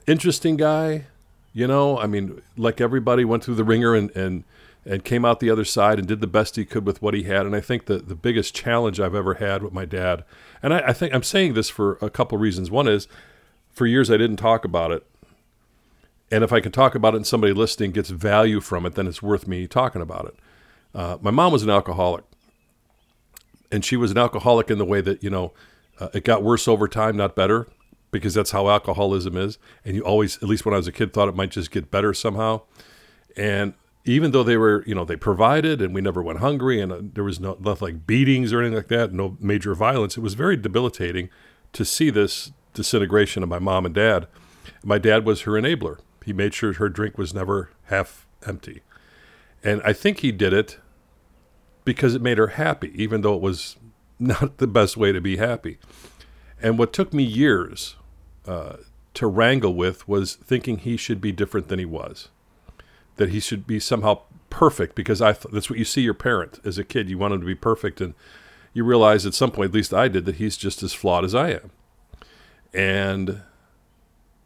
interesting 0.07 0.57
guy, 0.57 1.07
you 1.53 1.67
know. 1.67 1.99
I 1.99 2.07
mean, 2.07 2.41
like 2.57 2.81
everybody 2.81 3.25
went 3.25 3.43
through 3.43 3.57
the 3.57 3.65
ringer 3.65 3.95
and 3.95 4.15
and 4.17 4.45
and 4.85 5.05
came 5.05 5.25
out 5.25 5.41
the 5.41 5.51
other 5.51 5.65
side 5.65 5.99
and 5.99 6.09
did 6.09 6.21
the 6.21 6.27
best 6.27 6.57
he 6.57 6.65
could 6.65 6.87
with 6.87 7.03
what 7.03 7.15
he 7.15 7.25
had. 7.25 7.47
And 7.47 7.55
I 7.55 7.61
think 7.61 7.87
the 7.87 7.99
the 7.99 8.15
biggest 8.15 8.55
challenge 8.55 9.01
I've 9.01 9.15
ever 9.15 9.35
had 9.35 9.63
with 9.63 9.73
my 9.73 9.85
dad, 9.85 10.25
and 10.63 10.73
I, 10.73 10.89
I 10.89 10.93
think 10.93 11.15
I'm 11.15 11.23
saying 11.23 11.55
this 11.55 11.69
for 11.69 11.99
a 12.01 12.11
couple 12.11 12.39
reasons. 12.39 12.71
One 12.71 12.89
is, 12.89 13.09
for 13.71 13.87
years 13.87 14.11
I 14.11 14.17
didn't 14.17 14.37
talk 14.37 14.65
about 14.65 14.93
it, 14.93 15.07
and 16.31 16.45
if 16.45 16.53
I 16.53 16.61
can 16.61 16.73
talk 16.73 16.95
about 16.95 17.15
it 17.15 17.19
and 17.19 17.27
somebody 17.27 17.53
listening 17.53 17.93
gets 17.93 18.11
value 18.11 18.61
from 18.61 18.87
it, 18.87 18.95
then 18.95 19.07
it's 19.07 19.23
worth 19.23 19.47
me 19.47 19.67
talking 19.67 20.03
about 20.03 20.27
it. 20.27 20.35
Uh, 20.95 21.19
my 21.21 21.31
mom 21.31 21.53
was 21.53 21.63
an 21.63 21.71
alcoholic, 21.71 22.25
and 23.71 23.85
she 23.85 23.97
was 23.97 24.11
an 24.11 24.19
alcoholic 24.19 24.71
in 24.71 24.79
the 24.79 24.85
way 24.85 25.01
that 25.01 25.23
you 25.23 25.31
know 25.31 25.53
uh, 26.01 26.09
it 26.15 26.25
got 26.25 26.43
worse 26.43 26.67
over 26.67 26.89
time, 26.89 27.17
not 27.17 27.37
better, 27.37 27.69
because 28.11 28.35
that's 28.35 28.51
how 28.51 28.69
alcoholism 28.69 29.37
is. 29.37 29.59
And 29.85 29.95
you 29.95 30.03
always, 30.03 30.37
at 30.39 30.45
least 30.45 30.65
when 30.65 30.75
I 30.75 30.79
was 30.79 30.89
a 30.89 30.93
kid, 30.93 31.13
thought 31.13 31.29
it 31.29 31.37
might 31.37 31.51
just 31.51 31.71
get 31.71 31.91
better 31.91 32.15
somehow. 32.15 32.63
And 33.37 33.75
even 34.05 34.31
though 34.31 34.43
they 34.43 34.57
were, 34.57 34.83
you 34.87 34.95
know, 34.95 35.05
they 35.05 35.17
provided 35.17 35.83
and 35.83 35.95
we 35.95 36.01
never 36.01 36.23
went 36.23 36.39
hungry 36.39 36.81
and 36.81 36.93
uh, 36.93 37.01
there 37.03 37.25
was 37.25 37.39
no 37.39 37.57
nothing 37.61 37.89
like 37.89 38.07
beatings 38.07 38.53
or 38.53 38.61
anything 38.61 38.77
like 38.77 38.89
that, 38.89 39.13
no 39.13 39.37
major 39.41 39.75
violence. 39.75 40.17
It 40.17 40.23
was 40.23 40.35
very 40.35 40.57
debilitating 40.57 41.29
to 41.73 41.85
see 41.85 42.11
this 42.11 42.53
disintegration 42.75 43.43
of 43.43 43.49
my 43.49 43.59
mom 43.59 43.85
and 43.87 43.95
dad. 43.95 44.27
My 44.85 44.99
dad 44.99 45.25
was 45.25 45.43
her 45.43 45.53
enabler. 45.53 45.99
He 46.25 46.33
made 46.33 46.55
sure 46.55 46.73
her 46.75 46.89
drink 46.89 47.19
was 47.19 47.35
never 47.35 47.71
half 47.85 48.27
empty. 48.47 48.83
And 49.63 49.83
I 49.85 49.93
think 49.93 50.21
he 50.21 50.33
did 50.33 50.53
it 50.53 50.79
because 51.85 52.15
it 52.15 52.23
made 52.23 52.39
her 52.39 52.49
happy, 52.49 52.93
even 52.95 53.21
though 53.21 53.35
it 53.35 53.43
was 53.43 53.77
not 54.19 54.59
the 54.59 54.67
best 54.67 54.97
way 54.97 55.13
to 55.13 55.21
be 55.21 55.37
happy. 55.37 55.79
And 56.63 56.79
what 56.79 56.93
took 56.93 57.13
me 57.13 57.23
years 57.23 57.97
uh, 58.47 58.77
to 59.15 59.27
wrangle 59.27 59.75
with 59.75 60.07
was 60.07 60.35
thinking 60.35 60.79
he 60.79 60.97
should 60.97 61.21
be 61.21 61.33
different 61.33 61.69
than 61.69 61.79
he 61.79 61.85
was, 61.85 62.29
that 63.21 63.29
he 63.29 63.39
should 63.39 63.67
be 63.67 63.79
somehow 63.79 64.23
perfect 64.49 64.95
because 64.95 65.21
I 65.21 65.35
th- 65.35 65.53
that's 65.53 65.69
what 65.69 65.79
you 65.79 65.85
see 65.85 66.01
your 66.01 66.15
parent 66.15 66.59
as 66.65 66.79
a 66.79 66.85
kid. 66.85 67.11
You 67.11 67.19
want 67.19 67.35
him 67.35 67.41
to 67.41 67.47
be 67.47 67.55
perfect, 67.55 68.01
and 68.01 68.15
you 68.73 68.83
realize 68.83 69.27
at 69.27 69.35
some 69.35 69.51
point, 69.51 69.69
at 69.69 69.75
least 69.75 69.93
I 69.93 70.09
did, 70.09 70.25
that 70.25 70.37
he's 70.37 70.57
just 70.57 70.83
as 70.83 70.95
flawed 70.95 71.25
as 71.25 71.35
I 71.35 71.51
am. 71.51 71.71
And 72.73 73.43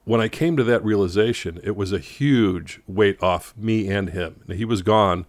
when 0.05 0.21
I 0.21 0.27
came 0.27 0.57
to 0.57 0.65
that 0.65 0.85
realization, 0.85 1.61
it 1.63 1.77
was 1.77 1.93
a 1.93 2.01
huge 2.01 2.81
weight 2.89 3.23
off 3.23 3.57
me 3.57 3.89
and 3.89 4.11
him. 4.11 4.43
Now, 4.49 4.57
he 4.57 4.65
was 4.65 4.83
gone 4.83 5.25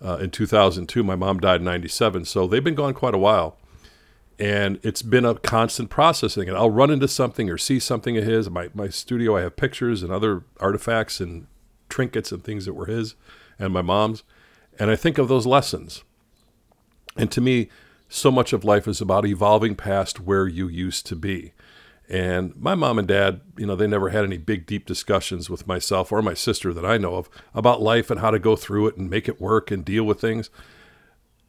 uh, 0.00 0.18
in 0.18 0.30
2002. 0.30 1.02
My 1.02 1.16
mom 1.16 1.40
died 1.40 1.60
in 1.60 1.64
97. 1.64 2.24
So 2.24 2.46
they've 2.46 2.62
been 2.62 2.76
gone 2.76 2.94
quite 2.94 3.14
a 3.14 3.18
while. 3.18 3.58
And 4.38 4.78
it's 4.84 5.02
been 5.02 5.24
a 5.24 5.34
constant 5.34 5.90
processing. 5.90 6.48
And 6.48 6.56
I'll 6.56 6.70
run 6.70 6.90
into 6.90 7.08
something 7.08 7.50
or 7.50 7.58
see 7.58 7.80
something 7.80 8.16
of 8.16 8.24
his. 8.24 8.48
My, 8.48 8.68
my 8.74 8.90
studio, 8.90 9.36
I 9.36 9.40
have 9.40 9.56
pictures 9.56 10.04
and 10.04 10.12
other 10.12 10.44
artifacts 10.60 11.20
and 11.20 11.48
trinkets 11.88 12.32
and 12.32 12.42
things 12.42 12.64
that 12.64 12.74
were 12.74 12.86
his 12.86 13.14
and 13.58 13.72
my 13.72 13.82
mom's. 13.82 14.22
And 14.78 14.90
I 14.90 14.96
think 14.96 15.18
of 15.18 15.28
those 15.28 15.46
lessons. 15.46 16.04
And 17.16 17.30
to 17.32 17.40
me, 17.40 17.68
so 18.08 18.30
much 18.30 18.52
of 18.52 18.64
life 18.64 18.86
is 18.86 19.00
about 19.00 19.26
evolving 19.26 19.74
past 19.74 20.20
where 20.20 20.46
you 20.46 20.68
used 20.68 21.06
to 21.06 21.16
be. 21.16 21.52
And 22.08 22.54
my 22.56 22.74
mom 22.76 22.98
and 22.98 23.08
dad, 23.08 23.40
you 23.56 23.66
know, 23.66 23.74
they 23.74 23.88
never 23.88 24.10
had 24.10 24.24
any 24.24 24.36
big, 24.36 24.64
deep 24.66 24.86
discussions 24.86 25.50
with 25.50 25.66
myself 25.66 26.12
or 26.12 26.22
my 26.22 26.34
sister 26.34 26.72
that 26.72 26.84
I 26.84 26.98
know 26.98 27.16
of 27.16 27.28
about 27.52 27.82
life 27.82 28.10
and 28.10 28.20
how 28.20 28.30
to 28.30 28.38
go 28.38 28.54
through 28.54 28.86
it 28.88 28.96
and 28.96 29.10
make 29.10 29.28
it 29.28 29.40
work 29.40 29.70
and 29.70 29.84
deal 29.84 30.04
with 30.04 30.20
things. 30.20 30.50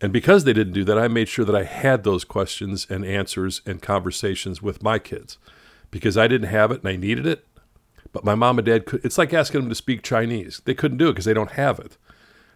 And 0.01 0.11
because 0.11 0.43
they 0.43 0.53
didn't 0.53 0.73
do 0.73 0.83
that, 0.85 0.97
I 0.97 1.07
made 1.07 1.27
sure 1.27 1.45
that 1.45 1.55
I 1.55 1.63
had 1.63 2.03
those 2.03 2.23
questions 2.23 2.87
and 2.89 3.05
answers 3.05 3.61
and 3.65 3.81
conversations 3.81 4.61
with 4.61 4.83
my 4.83 4.99
kids 4.99 5.37
because 5.91 6.17
I 6.17 6.27
didn't 6.27 6.49
have 6.49 6.71
it 6.71 6.81
and 6.81 6.89
I 6.89 6.95
needed 6.95 7.25
it. 7.25 7.45
But 8.17 8.25
my 8.25 8.33
mom 8.33 8.57
and 8.57 8.65
dad 8.65 8.87
could, 8.87 9.05
it's 9.05 9.19
like 9.19 9.31
asking 9.31 9.61
them 9.61 9.69
to 9.69 9.75
speak 9.75 10.01
Chinese. 10.01 10.59
They 10.65 10.73
couldn't 10.73 10.97
do 10.97 11.09
it 11.09 11.11
because 11.11 11.25
they 11.25 11.35
don't 11.35 11.51
have 11.51 11.77
it. 11.77 11.97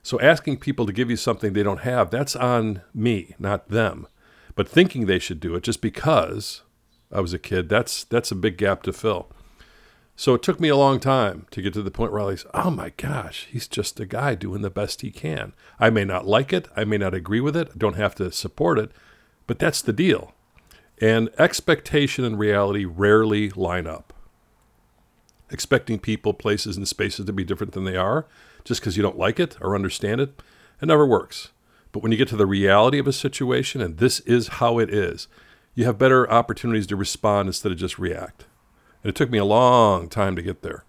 So 0.02 0.20
asking 0.20 0.58
people 0.58 0.88
to 0.88 0.92
give 0.92 1.12
you 1.12 1.16
something 1.16 1.54
they 1.54 1.62
don't 1.62 1.82
have, 1.82 2.10
that's 2.10 2.36
on 2.36 2.82
me, 2.96 3.36
not 3.38 3.70
them. 3.70 4.08
But 4.56 4.68
thinking 4.68 5.06
they 5.06 5.20
should 5.20 5.40
do 5.40 5.54
it 5.54 5.62
just 5.62 5.80
because 5.80 6.64
I 7.12 7.22
was 7.22 7.32
a 7.32 7.38
kid, 7.38 7.70
that's 7.70 8.04
that's 8.04 8.32
a 8.32 8.36
big 8.36 8.58
gap 8.58 8.82
to 8.84 8.92
fill. 8.92 9.30
So 10.16 10.34
it 10.34 10.42
took 10.42 10.60
me 10.60 10.70
a 10.70 10.76
long 10.76 11.00
time 11.00 11.46
to 11.52 11.62
get 11.62 11.74
to 11.74 11.84
the 11.84 11.92
point 11.92 12.12
where 12.12 12.22
I 12.22 12.26
was, 12.26 12.48
oh 12.56 12.72
my 12.72 12.90
gosh, 12.98 13.48
he's 13.52 13.68
just 13.68 14.00
a 14.00 14.08
guy 14.08 14.34
doing 14.34 14.64
the 14.64 14.72
best 14.72 15.02
he 15.02 15.12
can. 15.12 15.54
I 15.80 15.92
may 15.92 16.06
not 16.06 16.26
like 16.26 16.52
it, 16.52 16.70
I 16.76 16.86
may 16.86 16.98
not 16.98 17.14
agree 17.14 17.40
with 17.40 17.56
it, 17.56 17.70
I 17.70 17.78
don't 17.78 17.98
have 17.98 18.16
to 18.16 18.32
support 18.32 18.80
it, 18.80 18.90
but 19.46 19.60
that's 19.60 19.84
the 19.84 19.94
deal. 19.94 20.34
And 21.00 21.30
expectation 21.38 22.26
and 22.26 22.40
reality 22.40 22.86
rarely 22.86 23.52
line 23.52 23.86
up. 23.86 24.11
Expecting 25.52 26.00
people, 26.00 26.34
places, 26.34 26.78
and 26.78 26.88
spaces 26.88 27.26
to 27.26 27.34
be 27.34 27.44
different 27.44 27.74
than 27.74 27.84
they 27.84 27.98
are 27.98 28.26
just 28.64 28.82
because 28.82 28.98
you 28.98 29.04
don't 29.04 29.18
like 29.18 29.40
it 29.40 29.58
or 29.62 29.76
understand 29.76 30.22
it, 30.22 30.42
it 30.82 30.86
never 30.86 31.06
works. 31.06 31.50
But 31.92 32.02
when 32.02 32.12
you 32.12 32.18
get 32.18 32.30
to 32.30 32.38
the 32.38 32.46
reality 32.46 33.00
of 33.00 33.08
a 33.08 33.14
situation, 33.14 33.82
and 33.82 33.98
this 33.98 34.22
is 34.22 34.48
how 34.48 34.80
it 34.80 34.94
is, 34.94 35.28
you 35.76 35.86
have 35.86 35.98
better 35.98 36.30
opportunities 36.30 36.88
to 36.88 36.96
respond 36.96 37.48
instead 37.48 37.72
of 37.72 37.78
just 37.78 38.00
react. 38.00 38.46
And 39.04 39.10
it 39.10 39.16
took 39.16 39.30
me 39.30 39.38
a 39.38 39.46
long 39.46 40.10
time 40.10 40.36
to 40.36 40.42
get 40.42 40.62
there 40.62 40.84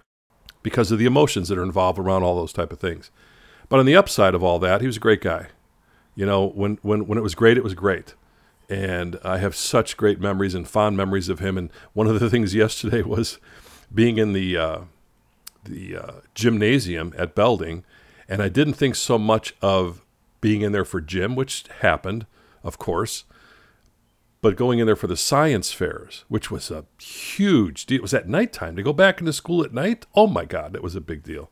because 0.62 0.92
of 0.92 0.98
the 0.98 1.06
emotions 1.06 1.48
that 1.48 1.58
are 1.58 1.62
involved 1.62 1.98
around 1.98 2.22
all 2.22 2.36
those 2.36 2.52
type 2.52 2.72
of 2.72 2.78
things. 2.78 3.10
But 3.68 3.80
on 3.80 3.86
the 3.86 3.96
upside 3.96 4.34
of 4.34 4.42
all 4.42 4.58
that, 4.60 4.80
he 4.80 4.86
was 4.86 4.96
a 4.96 5.00
great 5.00 5.20
guy. 5.20 5.48
You 6.14 6.26
know, 6.26 6.46
when 6.46 6.78
when 6.82 7.06
when 7.06 7.18
it 7.18 7.22
was 7.22 7.34
great, 7.34 7.56
it 7.56 7.64
was 7.64 7.74
great. 7.74 8.14
And 8.68 9.18
I 9.24 9.38
have 9.38 9.54
such 9.54 9.96
great 9.96 10.20
memories 10.20 10.54
and 10.54 10.68
fond 10.68 10.96
memories 10.96 11.28
of 11.28 11.40
him. 11.40 11.58
And 11.58 11.70
one 11.94 12.06
of 12.06 12.20
the 12.20 12.30
things 12.30 12.54
yesterday 12.54 13.02
was 13.02 13.38
being 13.92 14.18
in 14.18 14.32
the 14.32 14.56
uh, 14.56 14.80
the 15.64 15.96
uh, 15.96 16.12
gymnasium 16.34 17.14
at 17.16 17.34
Belding, 17.34 17.84
and 18.28 18.42
I 18.42 18.48
didn't 18.48 18.74
think 18.74 18.94
so 18.94 19.18
much 19.18 19.54
of 19.62 20.04
being 20.40 20.62
in 20.62 20.72
there 20.72 20.84
for 20.84 21.00
gym, 21.00 21.36
which 21.36 21.64
happened, 21.80 22.26
of 22.64 22.78
course, 22.78 23.24
but 24.40 24.56
going 24.56 24.80
in 24.80 24.86
there 24.86 24.96
for 24.96 25.06
the 25.06 25.16
science 25.16 25.72
fairs, 25.72 26.24
which 26.28 26.50
was 26.50 26.70
a 26.70 26.84
huge 27.00 27.86
deal. 27.86 27.96
It 27.96 28.02
was 28.02 28.12
at 28.12 28.28
nighttime. 28.28 28.74
To 28.76 28.82
go 28.82 28.92
back 28.92 29.20
into 29.20 29.32
school 29.32 29.64
at 29.64 29.72
night, 29.72 30.04
oh 30.14 30.26
my 30.26 30.44
God, 30.44 30.72
that 30.72 30.82
was 30.82 30.96
a 30.96 31.00
big 31.00 31.22
deal. 31.22 31.50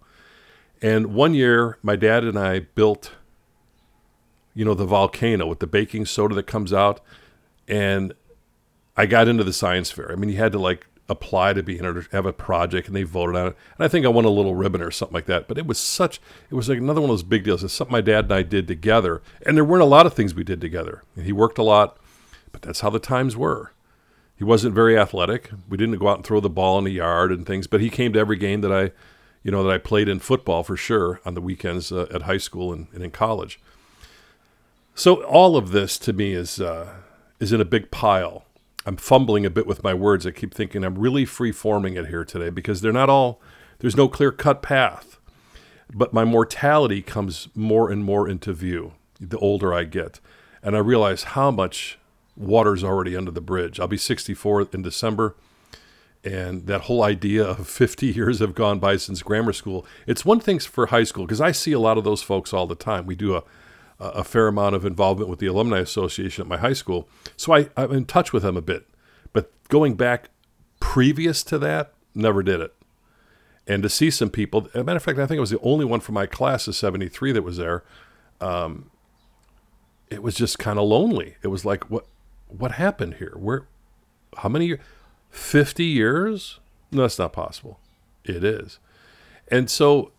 And 0.83 1.15
one 1.15 1.35
year, 1.35 1.79
my 1.83 1.95
dad 1.95 2.25
and 2.25 2.39
I 2.39 2.61
built, 2.61 3.13
you 4.55 4.65
know, 4.65 4.75
the 4.75 4.87
volcano 4.87 5.47
with 5.47 5.61
the 5.61 5.67
baking 5.67 6.07
soda 6.07 6.35
that 6.35 6.47
comes 6.47 6.73
out. 6.73 7.01
And 7.69 8.13
I 8.97 9.07
got 9.07 9.29
into 9.29 9.45
the 9.45 9.53
science 9.53 9.91
fair. 9.93 10.11
I 10.11 10.17
mean, 10.17 10.31
you 10.31 10.39
had 10.39 10.53
to 10.53 10.59
like 10.59 10.87
apply 11.11 11.53
to 11.53 11.63
be 11.63 11.79
in 11.79 11.85
or 11.85 12.07
have 12.13 12.25
a 12.25 12.33
project 12.33 12.87
and 12.87 12.97
they 12.97 13.03
voted 13.03 13.37
on 13.37 13.49
it. 13.49 13.57
And 13.77 13.85
I 13.85 13.89
think 13.89 14.07
I 14.07 14.09
won 14.09 14.25
a 14.25 14.31
little 14.31 14.55
ribbon 14.55 14.81
or 14.81 14.91
something 14.91 15.15
like 15.15 15.27
that. 15.27 15.49
But 15.49 15.59
it 15.59 15.67
was 15.67 15.79
such, 15.79 16.21
it 16.51 16.55
was 16.55 16.69
like 16.69 16.79
another 16.79 17.01
one 17.01 17.11
of 17.11 17.15
those 17.15 17.23
big 17.23 17.45
deals. 17.45 17.63
It's 17.63 17.75
something 17.75 17.93
my 17.93 18.01
dad 18.01 18.25
and 18.25 18.33
I 18.33 18.43
did 18.43 18.69
together. 18.69 19.21
And 19.45 19.57
there 19.57 19.65
weren't 19.65 19.83
a 19.83 19.87
lot 19.87 20.07
of 20.07 20.15
things 20.15 20.35
we 20.35 20.45
did 20.45 20.61
together. 20.61 21.03
He 21.21 21.33
worked 21.33 21.59
a 21.59 21.63
lot. 21.63 21.99
But 22.53 22.63
that's 22.63 22.81
how 22.81 22.91
the 22.91 22.99
times 22.99 23.37
were. 23.37 23.73
He 24.37 24.45
wasn't 24.45 24.75
very 24.75 24.99
athletic. 24.99 25.51
We 25.69 25.77
didn't 25.77 25.99
go 25.99 26.09
out 26.09 26.17
and 26.17 26.25
throw 26.25 26.41
the 26.41 26.49
ball 26.49 26.79
in 26.79 26.85
the 26.85 26.93
yard 26.93 27.31
and 27.31 27.47
things, 27.47 27.67
but 27.67 27.81
he 27.81 27.91
came 27.91 28.13
to 28.15 28.19
every 28.19 28.37
game 28.37 28.63
that 28.63 28.73
I, 28.73 28.93
you 29.43 29.51
know, 29.51 29.63
that 29.63 29.73
I 29.73 29.79
played 29.79 30.09
in 30.09 30.19
football 30.19 30.63
for 30.63 30.77
sure 30.77 31.21
on 31.25 31.35
the 31.35 31.41
weekends 31.41 31.93
uh, 31.93 32.07
at 32.13 32.23
high 32.23 32.39
school 32.39 32.73
and, 32.73 32.87
and, 32.93 33.05
in 33.05 33.11
college. 33.11 33.61
So 34.95 35.23
all 35.25 35.57
of 35.57 35.73
this 35.73 35.99
to 35.99 36.13
me 36.13 36.33
is 36.33 36.61
uh, 36.61 36.95
is 37.39 37.53
in 37.53 37.61
a 37.61 37.67
big 37.67 37.91
pile. 37.91 38.45
I'm 38.87 38.97
fumbling 38.97 39.45
a 39.45 39.51
bit 39.51 39.67
with 39.67 39.85
my 39.85 39.95
words. 39.95 40.27
I 40.27 40.31
keep 40.31 40.55
thinking 40.55 40.85
I'm 40.85 40.99
really 40.99 41.25
free 41.25 41.53
forming 41.53 41.97
it 41.97 42.09
here 42.09 42.25
today 42.25 42.51
because 42.51 42.81
they're 42.81 42.93
not 42.93 43.11
all. 43.11 43.41
There's 43.79 43.97
no 43.97 44.09
clear 44.09 44.33
cut 44.33 44.63
path, 44.63 45.19
but 45.93 46.13
my 46.13 46.25
mortality 46.25 47.03
comes 47.03 47.49
more 47.55 47.91
and 47.91 48.05
more 48.05 48.29
into 48.29 48.53
view 48.53 48.93
the 49.21 49.39
older 49.39 49.73
I 49.73 49.85
get. 49.85 50.21
And 50.63 50.75
I 50.75 50.79
realize 50.79 51.25
how 51.25 51.51
much 51.51 51.99
water's 52.37 52.83
already 52.83 53.17
under 53.17 53.31
the 53.31 53.41
bridge. 53.41 53.79
I'll 53.79 53.87
be 53.87 53.99
64 53.99 54.69
in 54.73 54.83
December. 54.83 55.37
And 56.23 56.67
that 56.67 56.83
whole 56.83 57.03
idea 57.03 57.45
of 57.45 57.69
50 57.69 58.07
years 58.07 58.41
have 58.41 58.55
gone 58.55 58.79
by 58.79 58.97
since 58.97 59.23
grammar 59.23 59.53
school. 59.53 59.87
It's 60.07 60.25
one 60.25 60.41
thing 60.41 60.59
for 60.59 60.87
high 60.87 61.05
school 61.05 61.27
because 61.27 61.41
I 61.41 61.53
see 61.53 61.73
a 61.73 61.81
lot 61.81 61.99
of 61.99 62.05
those 62.05 62.23
folks 62.23 62.53
all 62.53 62.67
the 62.67 62.75
time. 62.75 63.07
We 63.07 63.15
do 63.15 63.37
a, 63.37 63.43
a 64.01 64.25
fair 64.25 64.49
amount 64.49 64.75
of 64.75 64.85
involvement 64.85 65.29
with 65.29 65.39
the 65.39 65.47
Alumni 65.47 65.79
Association 65.79 66.43
at 66.43 66.49
my 66.49 66.57
high 66.57 66.73
school. 66.73 67.09
So 67.37 67.53
I, 67.53 67.69
I'm 67.77 67.93
in 67.93 68.07
touch 68.07 68.33
with 68.33 68.43
them 68.43 68.57
a 68.57 68.63
bit. 68.63 68.87
But 69.33 69.53
going 69.69 69.95
back 69.95 70.31
previous 70.81 71.43
to 71.45 71.59
that, 71.59 71.93
never 72.15 72.43
did 72.43 72.61
it. 72.61 72.75
And 73.67 73.83
to 73.83 73.89
see 73.89 74.11
some 74.11 74.31
people, 74.31 74.69
as 74.75 74.81
a 74.81 74.85
matter 74.85 74.97
of 74.97 75.03
fact, 75.03 75.19
I 75.19 75.27
think 75.27 75.37
it 75.37 75.43
was 75.43 75.51
the 75.51 75.61
only 75.61 75.85
one 75.85 76.01
from 76.01 76.15
my 76.15 76.27
class 76.27 76.67
of 76.67 76.75
73 76.75 77.33
that 77.33 77.43
was 77.43 77.59
there. 77.59 77.85
Um, 78.41 78.91
it 80.09 80.23
was 80.23 80.35
just 80.35 80.59
kind 80.59 80.79
of 80.79 80.87
lonely. 80.87 81.37
It 81.43 81.49
was 81.49 81.65
like, 81.65 81.91
what, 81.91 82.07
what 82.49 82.73
happened 82.73 83.15
here? 83.15 83.35
Where, 83.37 83.67
how 84.39 84.49
many 84.49 84.67
years? 84.67 84.81
50 85.31 85.85
years? 85.85 86.59
No, 86.91 87.03
that's 87.03 87.19
not 87.19 87.33
possible. 87.33 87.79
It 88.25 88.43
is. 88.43 88.79
And 89.49 89.71
so 89.71 90.11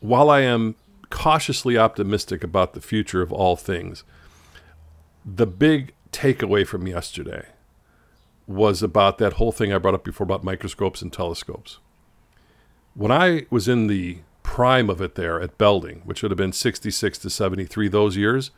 while 0.00 0.28
I 0.28 0.40
am 0.40 0.74
cautiously 1.10 1.76
optimistic 1.76 2.42
about 2.44 2.74
the 2.74 2.80
future 2.80 3.22
of 3.22 3.32
all 3.32 3.56
things, 3.56 4.04
the 5.24 5.46
big 5.46 5.94
takeaway 6.12 6.66
from 6.66 6.86
yesterday 6.86 7.46
was 8.46 8.82
about 8.82 9.18
that 9.18 9.34
whole 9.34 9.52
thing 9.52 9.72
I 9.72 9.78
brought 9.78 9.94
up 9.94 10.04
before 10.04 10.24
about 10.24 10.44
microscopes 10.44 11.02
and 11.02 11.12
telescopes. 11.12 11.78
When 12.94 13.10
I 13.10 13.46
was 13.50 13.68
in 13.68 13.86
the 13.86 14.18
prime 14.42 14.90
of 14.90 15.00
it 15.00 15.14
there 15.14 15.40
at 15.40 15.58
Belding, 15.58 16.02
which 16.04 16.22
would 16.22 16.30
have 16.30 16.38
been 16.38 16.52
66 16.52 17.18
to 17.18 17.30
73 17.30 17.88
those 17.88 18.16
years, 18.16 18.50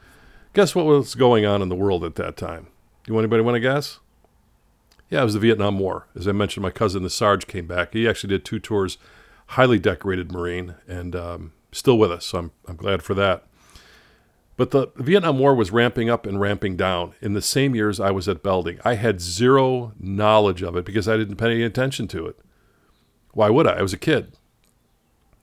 guess 0.53 0.75
what 0.75 0.87
was 0.87 1.15
going 1.15 1.47
on 1.47 1.63
in 1.63 1.69
the 1.69 1.75
world 1.75 2.05
at 2.05 2.17
that 2.17 2.37
time? 2.37 2.67
You 3.07 3.19
anybody 3.19 3.43
want 3.43 3.55
to 3.55 3.61
guess? 3.61 4.01
Yeah, 5.09 5.21
it 5.21 5.25
was 5.25 5.35
the 5.35 5.41
Vietnam 5.41 5.79
War. 5.79 6.09
As 6.17 6.27
I 6.27 6.33
mentioned, 6.33 6.63
my 6.63 6.71
cousin 6.71 7.05
the 7.05 7.11
Sarge 7.11 7.47
came 7.47 7.67
back. 7.67 7.93
He 7.93 8.09
actually 8.09 8.31
did 8.31 8.45
two 8.45 8.59
tours, 8.59 8.99
highly 9.49 9.79
decorated 9.79 10.33
Marine, 10.33 10.75
and 10.89 11.15
um, 11.15 11.53
still 11.77 11.99
with 11.99 12.11
us. 12.11 12.27
So 12.27 12.39
I'm 12.39 12.51
I'm 12.67 12.77
glad 12.77 13.03
for 13.03 13.15
that. 13.15 13.45
But 14.57 14.71
the 14.71 14.89
Vietnam 14.97 15.39
War 15.39 15.55
was 15.55 15.71
ramping 15.71 16.09
up 16.09 16.25
and 16.25 16.41
ramping 16.41 16.77
down 16.77 17.15
in 17.21 17.35
the 17.35 17.43
same 17.43 17.75
years 17.75 18.01
I 18.01 18.11
was 18.11 18.27
at 18.27 18.43
Belding. 18.43 18.79
I 18.85 18.95
had 18.95 19.21
zero 19.21 19.93
knowledge 20.01 20.63
of 20.63 20.77
it 20.77 20.87
because 20.87 21.07
I 21.07 21.19
didn't 21.19 21.37
pay 21.37 21.53
any 21.53 21.63
attention 21.63 22.09
to 22.09 22.27
it. 22.27 22.39
Why 23.33 23.51
would 23.51 23.67
I? 23.67 23.75
I 23.75 23.83
was 23.83 23.93
a 23.93 23.99
kid. 23.99 24.33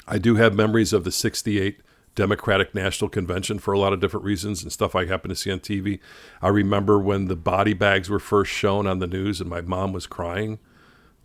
I 0.08 0.18
do 0.18 0.36
have 0.36 0.56
memories 0.56 0.94
of 0.94 1.04
the 1.04 1.12
68 1.12 1.80
Democratic 2.16 2.74
National 2.74 3.10
Convention 3.10 3.60
for 3.60 3.72
a 3.72 3.80
lot 3.80 3.94
of 3.94 4.00
different 4.00 4.26
reasons 4.26 4.64
and 4.64 4.72
stuff 4.72 4.96
I 4.96 5.06
happened 5.06 5.30
to 5.30 5.36
see 5.36 5.52
on 5.52 5.60
TV. 5.60 6.00
I 6.42 6.48
remember 6.48 7.00
when 7.00 7.28
the 7.28 7.36
body 7.36 7.74
bags 7.74 8.10
were 8.10 8.20
first 8.20 8.52
shown 8.52 8.88
on 8.88 8.98
the 8.98 9.08
news 9.08 9.40
and 9.40 9.50
my 9.50 9.62
mom 9.62 9.94
was 9.94 10.08
crying. 10.08 10.58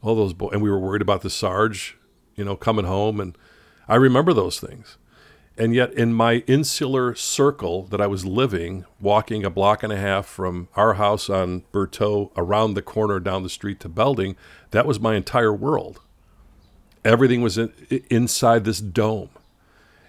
All 0.03 0.15
those 0.15 0.35
boys, 0.35 0.51
and 0.53 0.63
we 0.63 0.71
were 0.71 0.79
worried 0.79 1.03
about 1.03 1.23
the 1.23 1.31
Sarge, 1.31 1.97
you 2.37 2.45
know, 2.45 2.55
coming 2.55 2.85
home. 2.85 3.19
And 3.19 3.37
I 3.89 3.97
remember 3.97 4.33
those 4.33 4.61
things. 4.61 4.99
And 5.57 5.75
yet, 5.75 5.93
in 5.95 6.13
my 6.13 6.45
insular 6.47 7.17
circle 7.17 7.83
that 7.87 8.01
I 8.01 8.07
was 8.07 8.25
living, 8.25 8.85
walking 9.01 9.45
a 9.45 9.51
block 9.51 9.83
and 9.83 9.93
a 9.93 9.97
half 9.97 10.25
from 10.25 10.69
our 10.77 10.95
house 10.95 11.29
on 11.29 11.65
Berteau 11.73 12.31
around 12.37 12.75
the 12.75 12.83
corner 12.83 13.19
down 13.19 13.43
the 13.43 13.49
street 13.49 13.81
to 13.81 13.89
Belding, 13.89 14.37
that 14.71 14.87
was 14.87 15.01
my 15.01 15.17
entire 15.17 15.53
world. 15.53 16.01
Everything 17.05 17.43
was 17.43 17.59
in, 17.59 17.73
inside 18.09 18.65
this 18.65 18.81
dome, 18.81 19.31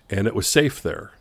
and 0.08 0.28
it 0.28 0.36
was 0.36 0.46
safe 0.46 0.84
there, 0.84 1.14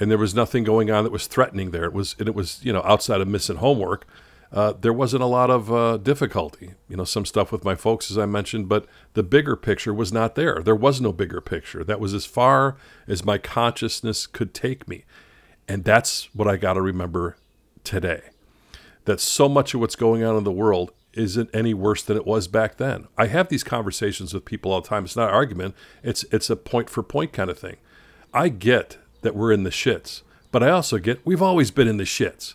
and 0.00 0.10
there 0.10 0.18
was 0.18 0.34
nothing 0.34 0.64
going 0.64 0.90
on 0.90 1.04
that 1.04 1.12
was 1.12 1.28
threatening 1.28 1.70
there. 1.70 1.84
It 1.84 1.92
was, 1.92 2.16
and 2.18 2.26
it 2.26 2.34
was, 2.34 2.58
you 2.64 2.72
know, 2.72 2.82
outside 2.84 3.20
of 3.20 3.28
missing 3.28 3.56
homework. 3.56 4.04
Uh, 4.52 4.72
there 4.72 4.92
wasn't 4.92 5.22
a 5.22 5.26
lot 5.26 5.48
of 5.48 5.72
uh, 5.72 5.96
difficulty. 5.96 6.74
You 6.88 6.96
know, 6.96 7.04
some 7.04 7.24
stuff 7.24 7.52
with 7.52 7.64
my 7.64 7.76
folks, 7.76 8.10
as 8.10 8.18
I 8.18 8.26
mentioned, 8.26 8.68
but 8.68 8.86
the 9.14 9.22
bigger 9.22 9.54
picture 9.54 9.94
was 9.94 10.12
not 10.12 10.34
there. 10.34 10.60
There 10.60 10.74
was 10.74 11.00
no 11.00 11.12
bigger 11.12 11.40
picture. 11.40 11.84
That 11.84 12.00
was 12.00 12.14
as 12.14 12.26
far 12.26 12.76
as 13.06 13.24
my 13.24 13.38
consciousness 13.38 14.26
could 14.26 14.52
take 14.52 14.88
me. 14.88 15.04
And 15.68 15.84
that's 15.84 16.34
what 16.34 16.48
I 16.48 16.56
got 16.56 16.72
to 16.72 16.82
remember 16.82 17.36
today. 17.84 18.22
That 19.04 19.20
so 19.20 19.48
much 19.48 19.72
of 19.72 19.80
what's 19.80 19.96
going 19.96 20.24
on 20.24 20.36
in 20.36 20.44
the 20.44 20.50
world 20.50 20.90
isn't 21.12 21.50
any 21.54 21.74
worse 21.74 22.02
than 22.02 22.16
it 22.16 22.26
was 22.26 22.48
back 22.48 22.76
then. 22.76 23.06
I 23.16 23.26
have 23.26 23.48
these 23.48 23.64
conversations 23.64 24.34
with 24.34 24.44
people 24.44 24.72
all 24.72 24.80
the 24.80 24.88
time. 24.88 25.04
It's 25.04 25.16
not 25.16 25.28
an 25.28 25.34
argument, 25.34 25.74
it's, 26.02 26.24
it's 26.32 26.50
a 26.50 26.56
point 26.56 26.90
for 26.90 27.02
point 27.02 27.32
kind 27.32 27.50
of 27.50 27.58
thing. 27.58 27.76
I 28.34 28.48
get 28.48 28.98
that 29.22 29.34
we're 29.34 29.52
in 29.52 29.64
the 29.64 29.70
shits, 29.70 30.22
but 30.52 30.62
I 30.62 30.70
also 30.70 30.98
get 30.98 31.24
we've 31.24 31.42
always 31.42 31.70
been 31.70 31.88
in 31.88 31.96
the 31.96 32.04
shits. 32.04 32.54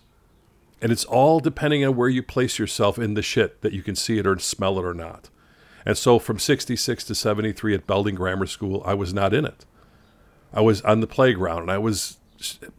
And 0.81 0.91
it's 0.91 1.05
all 1.05 1.39
depending 1.39 1.85
on 1.85 1.95
where 1.95 2.09
you 2.09 2.21
place 2.21 2.59
yourself 2.59 2.99
in 2.99 3.13
the 3.13 3.21
shit 3.21 3.61
that 3.61 3.73
you 3.73 3.81
can 3.81 3.95
see 3.95 4.17
it 4.17 4.27
or 4.27 4.37
smell 4.39 4.77
it 4.77 4.85
or 4.85 4.93
not. 4.93 5.29
And 5.85 5.97
so 5.97 6.19
from 6.19 6.39
66 6.39 7.03
to 7.05 7.15
73 7.15 7.75
at 7.75 7.87
Belding 7.87 8.15
Grammar 8.15 8.47
School, 8.47 8.81
I 8.85 8.93
was 8.95 9.13
not 9.13 9.33
in 9.33 9.45
it. 9.45 9.65
I 10.53 10.61
was 10.61 10.81
on 10.81 10.99
the 10.99 11.07
playground 11.07 11.63
and 11.63 11.71
I 11.71 11.77
was 11.77 12.17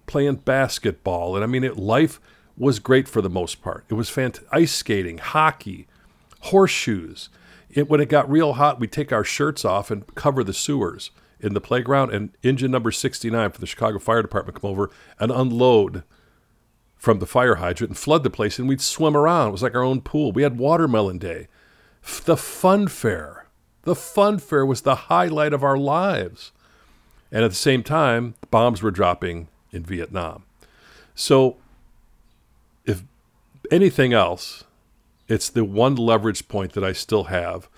playing 0.06 0.36
basketball. 0.36 1.34
And 1.36 1.44
I 1.44 1.46
mean, 1.46 1.64
it, 1.64 1.76
life 1.76 2.20
was 2.56 2.78
great 2.78 3.08
for 3.08 3.20
the 3.20 3.30
most 3.30 3.62
part. 3.62 3.84
It 3.88 3.94
was 3.94 4.08
fantastic. 4.08 4.48
Ice 4.52 4.72
skating, 4.72 5.18
hockey, 5.18 5.86
horseshoes. 6.40 7.28
It, 7.70 7.88
when 7.88 8.00
it 8.00 8.08
got 8.08 8.30
real 8.30 8.54
hot, 8.54 8.80
we'd 8.80 8.92
take 8.92 9.12
our 9.12 9.24
shirts 9.24 9.64
off 9.64 9.90
and 9.90 10.06
cover 10.14 10.42
the 10.42 10.54
sewers 10.54 11.10
in 11.38 11.54
the 11.54 11.60
playground. 11.60 12.12
And 12.12 12.30
engine 12.42 12.70
number 12.70 12.90
69 12.90 13.50
for 13.52 13.60
the 13.60 13.66
Chicago 13.66 13.98
Fire 13.98 14.22
Department 14.22 14.60
come 14.60 14.70
over 14.70 14.90
and 15.20 15.30
unload 15.30 16.02
from 16.96 17.18
the 17.18 17.26
fire 17.26 17.56
hydrant 17.56 17.90
and 17.90 17.98
flood 17.98 18.22
the 18.22 18.30
place, 18.30 18.58
and 18.58 18.68
we'd 18.68 18.80
swim 18.80 19.16
around. 19.16 19.48
It 19.48 19.52
was 19.52 19.62
like 19.62 19.74
our 19.74 19.82
own 19.82 20.00
pool. 20.00 20.32
We 20.32 20.42
had 20.42 20.58
watermelon 20.58 21.18
day. 21.18 21.48
The 22.24 22.36
fun 22.36 22.88
fair. 22.88 23.46
The 23.82 23.94
fun 23.94 24.38
fair 24.38 24.64
was 24.66 24.82
the 24.82 24.94
highlight 24.94 25.52
of 25.52 25.62
our 25.62 25.76
lives. 25.76 26.52
And 27.30 27.44
at 27.44 27.50
the 27.50 27.56
same 27.56 27.82
time, 27.82 28.34
bombs 28.50 28.82
were 28.82 28.90
dropping 28.90 29.48
in 29.72 29.84
Vietnam. 29.84 30.44
So, 31.14 31.56
if 32.84 33.02
anything 33.70 34.12
else, 34.12 34.64
it's 35.28 35.48
the 35.48 35.64
one 35.64 35.96
leverage 35.96 36.48
point 36.48 36.72
that 36.72 36.84
I 36.84 36.92
still 36.92 37.24
have 37.24 37.68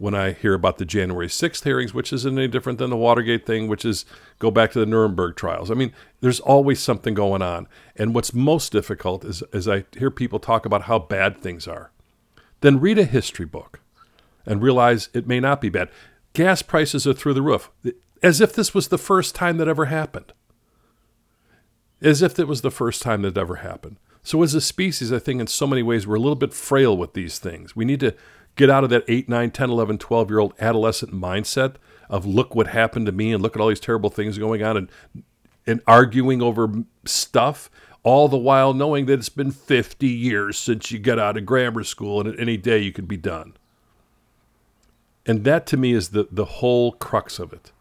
when 0.00 0.14
I 0.14 0.32
hear 0.32 0.54
about 0.54 0.78
the 0.78 0.86
January 0.86 1.26
6th 1.26 1.62
hearings, 1.62 1.92
which 1.92 2.10
isn't 2.10 2.38
any 2.38 2.48
different 2.48 2.78
than 2.78 2.88
the 2.88 2.96
Watergate 2.96 3.44
thing, 3.44 3.68
which 3.68 3.84
is 3.84 4.06
go 4.38 4.50
back 4.50 4.72
to 4.72 4.80
the 4.80 4.86
Nuremberg 4.86 5.36
trials. 5.36 5.70
I 5.70 5.74
mean, 5.74 5.92
there's 6.22 6.40
always 6.40 6.80
something 6.80 7.12
going 7.12 7.42
on. 7.42 7.68
And 7.96 8.14
what's 8.14 8.32
most 8.32 8.72
difficult 8.72 9.26
is 9.26 9.42
as 9.52 9.68
I 9.68 9.84
hear 9.98 10.10
people 10.10 10.38
talk 10.38 10.64
about 10.64 10.84
how 10.84 10.98
bad 10.98 11.36
things 11.36 11.68
are. 11.68 11.92
Then 12.62 12.80
read 12.80 12.98
a 12.98 13.04
history 13.04 13.44
book 13.44 13.80
and 14.46 14.62
realize 14.62 15.10
it 15.12 15.26
may 15.28 15.38
not 15.38 15.60
be 15.60 15.68
bad. 15.68 15.90
Gas 16.32 16.62
prices 16.62 17.06
are 17.06 17.12
through 17.12 17.34
the 17.34 17.42
roof, 17.42 17.70
as 18.22 18.40
if 18.40 18.54
this 18.54 18.72
was 18.72 18.88
the 18.88 18.96
first 18.96 19.34
time 19.34 19.58
that 19.58 19.68
ever 19.68 19.86
happened. 19.86 20.32
As 22.00 22.22
if 22.22 22.38
it 22.38 22.48
was 22.48 22.62
the 22.62 22.70
first 22.70 23.02
time 23.02 23.20
that 23.20 23.36
ever 23.36 23.56
happened. 23.56 23.98
So, 24.22 24.42
as 24.42 24.54
a 24.54 24.60
species, 24.60 25.12
I 25.12 25.18
think 25.18 25.40
in 25.40 25.46
so 25.46 25.66
many 25.66 25.82
ways 25.82 26.06
we're 26.06 26.16
a 26.16 26.20
little 26.20 26.36
bit 26.36 26.52
frail 26.52 26.96
with 26.96 27.14
these 27.14 27.38
things. 27.38 27.74
We 27.74 27.84
need 27.84 28.00
to 28.00 28.14
get 28.60 28.70
out 28.70 28.84
of 28.84 28.90
that 28.90 29.04
8, 29.08 29.28
9, 29.28 29.50
10, 29.50 29.70
11, 29.70 29.98
12 29.98 30.30
year 30.30 30.38
old 30.38 30.54
adolescent 30.60 31.12
mindset 31.12 31.76
of 32.10 32.26
look 32.26 32.54
what 32.54 32.68
happened 32.68 33.06
to 33.06 33.12
me 33.12 33.32
and 33.32 33.42
look 33.42 33.56
at 33.56 33.62
all 33.62 33.68
these 33.68 33.80
terrible 33.80 34.10
things 34.10 34.36
going 34.36 34.62
on 34.62 34.76
and, 34.76 34.90
and 35.66 35.80
arguing 35.86 36.42
over 36.42 36.70
stuff, 37.06 37.70
all 38.02 38.28
the 38.28 38.36
while 38.36 38.74
knowing 38.74 39.06
that 39.06 39.14
it's 39.14 39.30
been 39.30 39.50
50 39.50 40.06
years 40.06 40.58
since 40.58 40.90
you 40.90 40.98
got 40.98 41.18
out 41.18 41.38
of 41.38 41.46
grammar 41.46 41.84
school 41.84 42.20
and 42.20 42.28
at 42.28 42.38
any 42.38 42.58
day 42.58 42.78
you 42.78 42.92
could 42.92 43.08
be 43.08 43.16
done. 43.16 43.54
And 45.24 45.44
that 45.44 45.66
to 45.68 45.76
me 45.76 45.92
is 45.92 46.10
the, 46.10 46.28
the 46.30 46.44
whole 46.44 46.92
crux 46.92 47.38
of 47.38 47.52
it 47.52 47.72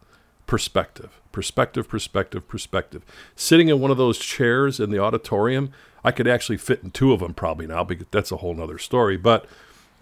perspective, 0.45 1.21
perspective, 1.31 1.87
perspective, 1.87 2.47
perspective. 2.47 3.05
Sitting 3.35 3.67
in 3.67 3.79
one 3.79 3.91
of 3.91 3.97
those 3.97 4.17
chairs 4.17 4.79
in 4.79 4.89
the 4.89 4.97
auditorium, 4.97 5.71
I 6.03 6.11
could 6.11 6.27
actually 6.27 6.57
fit 6.57 6.81
in 6.83 6.89
two 6.89 7.13
of 7.13 7.19
them 7.19 7.33
probably 7.35 7.67
now 7.67 7.83
because 7.83 8.07
that's 8.09 8.31
a 8.31 8.37
whole 8.37 8.55
nother 8.55 8.79
story. 8.79 9.15
But 9.15 9.45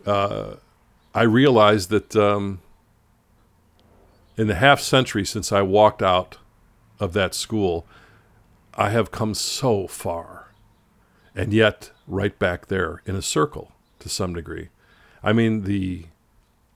uh, 0.05 0.55
I 1.17 1.23
realized 1.23 1.89
that 1.89 2.15
um, 2.15 2.61
in 4.37 4.45
the 4.45 4.53
half 4.53 4.79
century 4.79 5.25
since 5.25 5.51
I 5.51 5.63
walked 5.63 6.03
out 6.03 6.37
of 6.99 7.13
that 7.13 7.33
school, 7.33 7.87
I 8.75 8.91
have 8.91 9.09
come 9.09 9.33
so 9.33 9.87
far. 9.87 10.51
And 11.33 11.53
yet, 11.53 11.89
right 12.05 12.37
back 12.37 12.67
there 12.67 13.01
in 13.07 13.15
a 13.15 13.23
circle 13.23 13.71
to 13.97 14.09
some 14.09 14.35
degree. 14.35 14.69
I 15.23 15.33
mean, 15.33 15.63
the, 15.63 16.05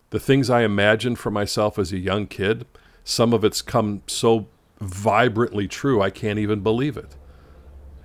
the 0.10 0.20
things 0.20 0.50
I 0.50 0.64
imagined 0.64 1.20
for 1.20 1.30
myself 1.30 1.78
as 1.78 1.92
a 1.92 2.00
young 2.00 2.26
kid, 2.26 2.66
some 3.04 3.34
of 3.34 3.44
it's 3.44 3.62
come 3.62 4.02
so 4.08 4.48
vibrantly 4.80 5.68
true, 5.68 6.02
I 6.02 6.10
can't 6.10 6.40
even 6.40 6.62
believe 6.62 6.98
it. 6.98 7.16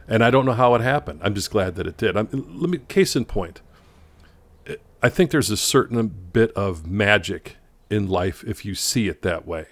And 0.06 0.22
I 0.22 0.30
don't 0.30 0.44
know 0.44 0.52
how 0.52 0.74
it 0.74 0.82
happened. 0.82 1.20
I'm 1.22 1.34
just 1.34 1.50
glad 1.50 1.76
that 1.76 1.86
it 1.86 1.96
did. 1.96 2.14
I'm, 2.14 2.28
let 2.60 2.68
me, 2.68 2.76
case 2.88 3.16
in 3.16 3.24
point. 3.24 3.62
I 5.02 5.08
think 5.08 5.30
there's 5.30 5.50
a 5.50 5.56
certain 5.56 6.06
bit 6.32 6.52
of 6.52 6.86
magic 6.86 7.56
in 7.90 8.08
life 8.08 8.42
if 8.44 8.64
you 8.64 8.74
see 8.74 9.08
it 9.08 9.22
that 9.22 9.46
way. 9.46 9.66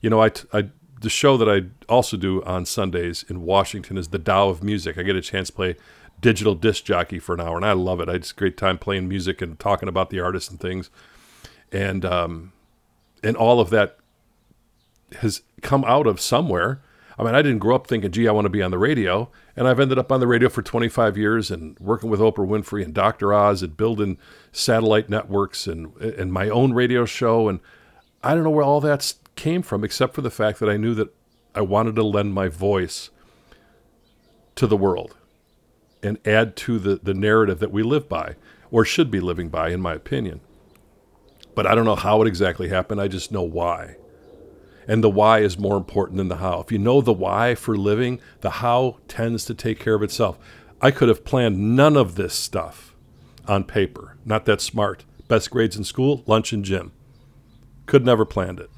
You 0.00 0.10
know, 0.10 0.22
I, 0.22 0.30
I 0.52 0.70
the 1.00 1.10
show 1.10 1.36
that 1.36 1.48
I 1.48 1.66
also 1.92 2.16
do 2.16 2.42
on 2.44 2.64
Sundays 2.64 3.24
in 3.28 3.42
Washington 3.42 3.98
is 3.98 4.08
the 4.08 4.18
Tao 4.18 4.48
of 4.48 4.62
Music. 4.62 4.96
I 4.98 5.02
get 5.02 5.16
a 5.16 5.20
chance 5.20 5.48
to 5.48 5.54
play 5.54 5.76
digital 6.20 6.54
disc 6.54 6.84
jockey 6.84 7.18
for 7.18 7.34
an 7.34 7.40
hour, 7.40 7.56
and 7.56 7.66
I 7.66 7.72
love 7.72 8.00
it. 8.00 8.08
I 8.08 8.18
just 8.18 8.36
great 8.36 8.56
time 8.56 8.78
playing 8.78 9.08
music 9.08 9.42
and 9.42 9.58
talking 9.58 9.88
about 9.88 10.10
the 10.10 10.20
artists 10.20 10.50
and 10.50 10.58
things, 10.58 10.90
and 11.70 12.04
um, 12.04 12.52
and 13.22 13.36
all 13.36 13.60
of 13.60 13.70
that 13.70 13.98
has 15.20 15.42
come 15.62 15.84
out 15.84 16.06
of 16.06 16.20
somewhere. 16.20 16.80
I 17.18 17.24
mean, 17.24 17.34
I 17.34 17.42
didn't 17.42 17.60
grow 17.60 17.74
up 17.74 17.86
thinking, 17.86 18.10
"Gee, 18.10 18.28
I 18.28 18.32
want 18.32 18.44
to 18.44 18.50
be 18.50 18.62
on 18.62 18.70
the 18.70 18.78
radio," 18.78 19.30
and 19.56 19.66
I've 19.66 19.80
ended 19.80 19.98
up 19.98 20.12
on 20.12 20.20
the 20.20 20.26
radio 20.26 20.48
for 20.48 20.62
25 20.62 21.16
years 21.16 21.50
and 21.50 21.78
working 21.80 22.10
with 22.10 22.20
Oprah 22.20 22.46
Winfrey 22.46 22.84
and 22.84 22.92
Dr. 22.92 23.32
Oz 23.32 23.62
and 23.62 23.76
building 23.76 24.18
satellite 24.52 25.08
networks 25.08 25.66
and 25.66 25.96
and 25.96 26.32
my 26.32 26.48
own 26.48 26.72
radio 26.72 27.04
show, 27.06 27.48
and 27.48 27.60
I 28.22 28.34
don't 28.34 28.44
know 28.44 28.50
where 28.50 28.64
all 28.64 28.80
that 28.82 29.14
came 29.34 29.62
from, 29.62 29.84
except 29.84 30.14
for 30.14 30.22
the 30.22 30.30
fact 30.30 30.58
that 30.60 30.68
I 30.68 30.76
knew 30.76 30.94
that 30.94 31.14
I 31.54 31.62
wanted 31.62 31.94
to 31.96 32.02
lend 32.02 32.34
my 32.34 32.48
voice 32.48 33.10
to 34.56 34.66
the 34.66 34.76
world 34.76 35.16
and 36.02 36.18
add 36.26 36.56
to 36.56 36.78
the, 36.78 36.96
the 36.96 37.14
narrative 37.14 37.58
that 37.60 37.72
we 37.72 37.82
live 37.82 38.08
by, 38.08 38.36
or 38.70 38.84
should 38.84 39.10
be 39.10 39.20
living 39.20 39.48
by, 39.48 39.70
in 39.70 39.80
my 39.80 39.94
opinion. 39.94 40.40
But 41.54 41.66
I 41.66 41.74
don't 41.74 41.84
know 41.84 41.96
how 41.96 42.20
it 42.22 42.28
exactly 42.28 42.68
happened. 42.68 43.00
I 43.00 43.08
just 43.08 43.32
know 43.32 43.42
why. 43.42 43.96
And 44.88 45.02
the 45.02 45.10
why 45.10 45.40
is 45.40 45.58
more 45.58 45.76
important 45.76 46.18
than 46.18 46.28
the 46.28 46.36
how. 46.36 46.60
If 46.60 46.70
you 46.70 46.78
know 46.78 47.00
the 47.00 47.12
why 47.12 47.54
for 47.54 47.76
living, 47.76 48.20
the 48.40 48.50
how 48.50 48.98
tends 49.08 49.44
to 49.46 49.54
take 49.54 49.80
care 49.80 49.94
of 49.94 50.02
itself. 50.02 50.38
I 50.80 50.90
could 50.90 51.08
have 51.08 51.24
planned 51.24 51.76
none 51.76 51.96
of 51.96 52.14
this 52.14 52.34
stuff 52.34 52.94
on 53.48 53.64
paper. 53.64 54.16
Not 54.24 54.44
that 54.44 54.60
smart. 54.60 55.04
Best 55.28 55.50
grades 55.50 55.76
in 55.76 55.84
school, 55.84 56.22
lunch 56.26 56.52
and 56.52 56.64
gym. 56.64 56.92
Could 57.86 58.04
never 58.04 58.24
planned 58.24 58.60
it. 58.60 58.70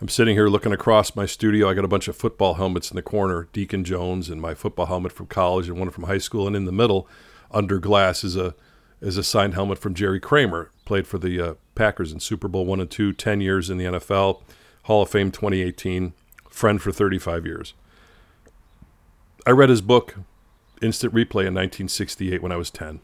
I'm 0.00 0.08
sitting 0.08 0.34
here 0.34 0.48
looking 0.48 0.72
across 0.72 1.14
my 1.14 1.26
studio. 1.26 1.68
I 1.68 1.74
got 1.74 1.84
a 1.84 1.88
bunch 1.88 2.08
of 2.08 2.16
football 2.16 2.54
helmets 2.54 2.90
in 2.90 2.96
the 2.96 3.02
corner, 3.02 3.48
Deacon 3.52 3.84
Jones 3.84 4.30
and 4.30 4.40
my 4.40 4.54
football 4.54 4.86
helmet 4.86 5.12
from 5.12 5.26
college 5.26 5.68
and 5.68 5.78
one 5.78 5.90
from 5.90 6.04
high 6.04 6.18
school. 6.18 6.46
And 6.46 6.56
in 6.56 6.64
the 6.64 6.72
middle, 6.72 7.06
under 7.50 7.78
glass, 7.78 8.24
is 8.24 8.34
a 8.34 8.54
is 9.00 9.16
a 9.16 9.22
signed 9.22 9.54
helmet 9.54 9.78
from 9.78 9.94
Jerry 9.94 10.20
Kramer, 10.20 10.70
played 10.84 11.06
for 11.06 11.18
the 11.18 11.40
uh, 11.40 11.54
Packers 11.74 12.12
in 12.12 12.20
Super 12.20 12.48
Bowl 12.48 12.66
one 12.66 12.80
and 12.80 12.90
two, 12.90 13.12
10 13.12 13.40
years 13.40 13.70
in 13.70 13.78
the 13.78 13.84
NFL, 13.84 14.42
Hall 14.84 15.02
of 15.02 15.10
Fame 15.10 15.30
2018, 15.30 16.12
friend 16.48 16.82
for 16.82 16.92
35 16.92 17.46
years. 17.46 17.74
I 19.46 19.50
read 19.52 19.70
his 19.70 19.80
book, 19.80 20.16
Instant 20.82 21.14
Replay, 21.14 21.46
in 21.46 21.54
1968 21.54 22.42
when 22.42 22.52
I 22.52 22.56
was 22.56 22.70
10. 22.70 23.00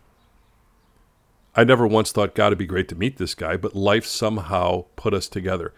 I 1.54 1.64
never 1.64 1.86
once 1.86 2.12
thought, 2.12 2.34
God, 2.34 2.48
it'd 2.48 2.58
be 2.58 2.66
great 2.66 2.88
to 2.88 2.94
meet 2.94 3.16
this 3.16 3.34
guy, 3.34 3.56
but 3.56 3.74
life 3.74 4.04
somehow 4.04 4.84
put 4.96 5.14
us 5.14 5.26
together 5.28 5.72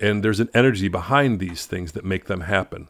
and 0.00 0.24
there's 0.24 0.40
an 0.40 0.48
energy 0.54 0.88
behind 0.88 1.38
these 1.38 1.66
things 1.66 1.92
that 1.92 2.04
make 2.04 2.24
them 2.24 2.40
happen 2.40 2.88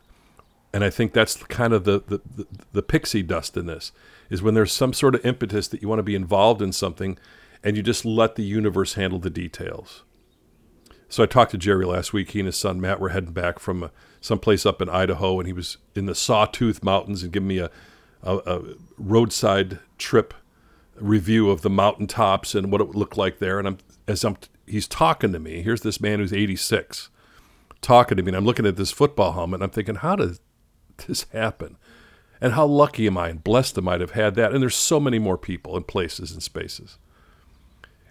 and 0.73 0.85
i 0.85 0.89
think 0.89 1.13
that's 1.13 1.37
kind 1.45 1.73
of 1.73 1.85
the, 1.85 2.03
the, 2.07 2.21
the, 2.37 2.47
the, 2.73 2.83
pixie 2.83 3.23
dust 3.23 3.57
in 3.57 3.67
this 3.67 3.93
is 4.31 4.43
when 4.43 4.55
there's 4.55 4.73
some 4.73 4.93
sort 4.93 5.15
of 5.15 5.25
impetus 5.25 5.69
that 5.69 5.83
you 5.83 5.89
want 5.89 5.99
to 5.99 6.05
be 6.05 6.15
involved 6.15 6.63
in 6.63 6.73
something 6.73 7.19
and 7.63 7.77
you 7.77 7.83
just 7.83 8.05
let 8.05 8.37
the 8.37 8.43
universe 8.43 8.95
handle 8.95 9.19
the 9.19 9.31
details 9.31 10.03
so 11.09 11.23
i 11.23 11.27
talked 11.27 11.51
to 11.51 11.59
jerry 11.59 11.85
last 11.85 12.13
week 12.13 12.31
he 12.31 12.41
and 12.41 12.47
his 12.47 12.57
son 12.57 12.81
matt 12.81 13.01
were 13.01 13.11
heading 13.11 13.33
back 13.33 13.59
from 13.59 13.83
uh, 13.83 13.89
someplace 14.21 14.65
up 14.65 14.81
in 14.81 14.89
idaho 14.89 15.39
and 15.39 15.47
he 15.47 15.53
was 15.53 15.77
in 15.95 16.07
the 16.07 16.15
sawtooth 16.15 16.83
mountains 16.83 17.23
and 17.23 17.33
giving 17.33 17.49
me 17.49 17.59
a, 17.59 17.71
a, 18.23 18.37
a 18.39 18.63
roadside 18.97 19.79
trip 19.99 20.33
review 20.97 21.51
of 21.51 21.63
the 21.63 21.71
mountaintops 21.71 22.55
and 22.55 22.71
what 22.71 22.81
it 22.81 22.87
would 22.87 22.97
look 22.97 23.17
like 23.17 23.39
there 23.39 23.59
and 23.59 23.67
i'm 23.67 23.79
as 24.07 24.25
i'm 24.25 24.37
he's 24.71 24.89
talking 24.89 25.33
to 25.33 25.39
me. 25.39 25.63
Here's 25.63 25.83
this 25.83 26.01
man 26.01 26.21
who's 26.21 26.33
86 26.33 27.11
talking 27.83 28.17
to 28.17 28.23
me, 28.23 28.29
and 28.29 28.37
I'm 28.37 28.45
looking 28.45 28.67
at 28.67 28.77
this 28.77 28.91
football 28.91 29.33
helmet, 29.33 29.59
and 29.59 29.65
I'm 29.65 29.71
thinking, 29.71 29.97
how 29.97 30.17
does 30.17 30.41
this 31.07 31.27
happen? 31.33 31.77
And 32.41 32.55
how 32.55 32.67
lucky 32.67 33.07
am 33.07 33.19
I 33.19 33.29
and 33.29 33.45
blessed 33.45 33.77
am 33.79 33.89
I 33.89 33.99
to 33.99 34.03
have 34.03 34.13
had 34.13 34.35
that? 34.37 34.53
And 34.53 34.63
there's 34.63 34.77
so 34.77 34.99
many 34.99 35.19
more 35.19 35.37
people 35.37 35.77
and 35.77 35.87
places 35.87 36.33
and 36.33 36.43
spaces. 36.43 36.99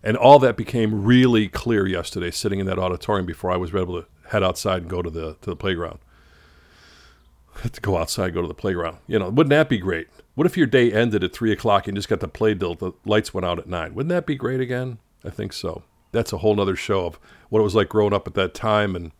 And 0.03 0.15
all 0.15 0.39
that 0.39 0.55
became 0.55 1.03
really 1.03 1.47
clear 1.47 1.87
yesterday, 1.87 2.31
sitting 2.31 2.59
in 2.59 2.65
that 2.67 2.79
auditorium 2.79 3.25
before 3.25 3.51
I 3.51 3.57
was 3.57 3.73
able 3.73 4.01
to 4.01 4.07
head 4.29 4.43
outside 4.43 4.83
and 4.83 4.89
go 4.89 5.01
to 5.01 5.09
the 5.09 5.35
to 5.41 5.49
the 5.49 5.55
playground. 5.55 5.99
To 7.69 7.81
go 7.81 7.97
outside, 7.97 8.33
go 8.33 8.41
to 8.41 8.47
the 8.47 8.53
playground. 8.53 8.99
You 9.05 9.19
know, 9.19 9.29
wouldn't 9.29 9.49
that 9.49 9.67
be 9.67 9.79
great? 9.79 10.07
What 10.35 10.47
if 10.47 10.55
your 10.55 10.65
day 10.65 10.93
ended 10.93 11.25
at 11.25 11.33
three 11.33 11.51
o'clock 11.51 11.87
and 11.87 11.97
you 11.97 11.99
just 11.99 12.07
got 12.07 12.21
to 12.21 12.27
play 12.29 12.53
till 12.53 12.75
the 12.75 12.93
lights 13.03 13.33
went 13.33 13.43
out 13.43 13.59
at 13.59 13.67
nine? 13.67 13.93
Wouldn't 13.93 14.11
that 14.11 14.25
be 14.25 14.35
great 14.35 14.61
again? 14.61 14.99
I 15.25 15.29
think 15.29 15.51
so 15.51 15.83
that's 16.11 16.33
a 16.33 16.37
whole 16.37 16.55
nother 16.55 16.75
show 16.75 17.05
of 17.05 17.19
what 17.49 17.59
it 17.59 17.63
was 17.63 17.75
like 17.75 17.89
growing 17.89 18.13
up 18.13 18.27
at 18.27 18.33
that 18.33 18.53
time 18.53 18.95
and 18.95 19.11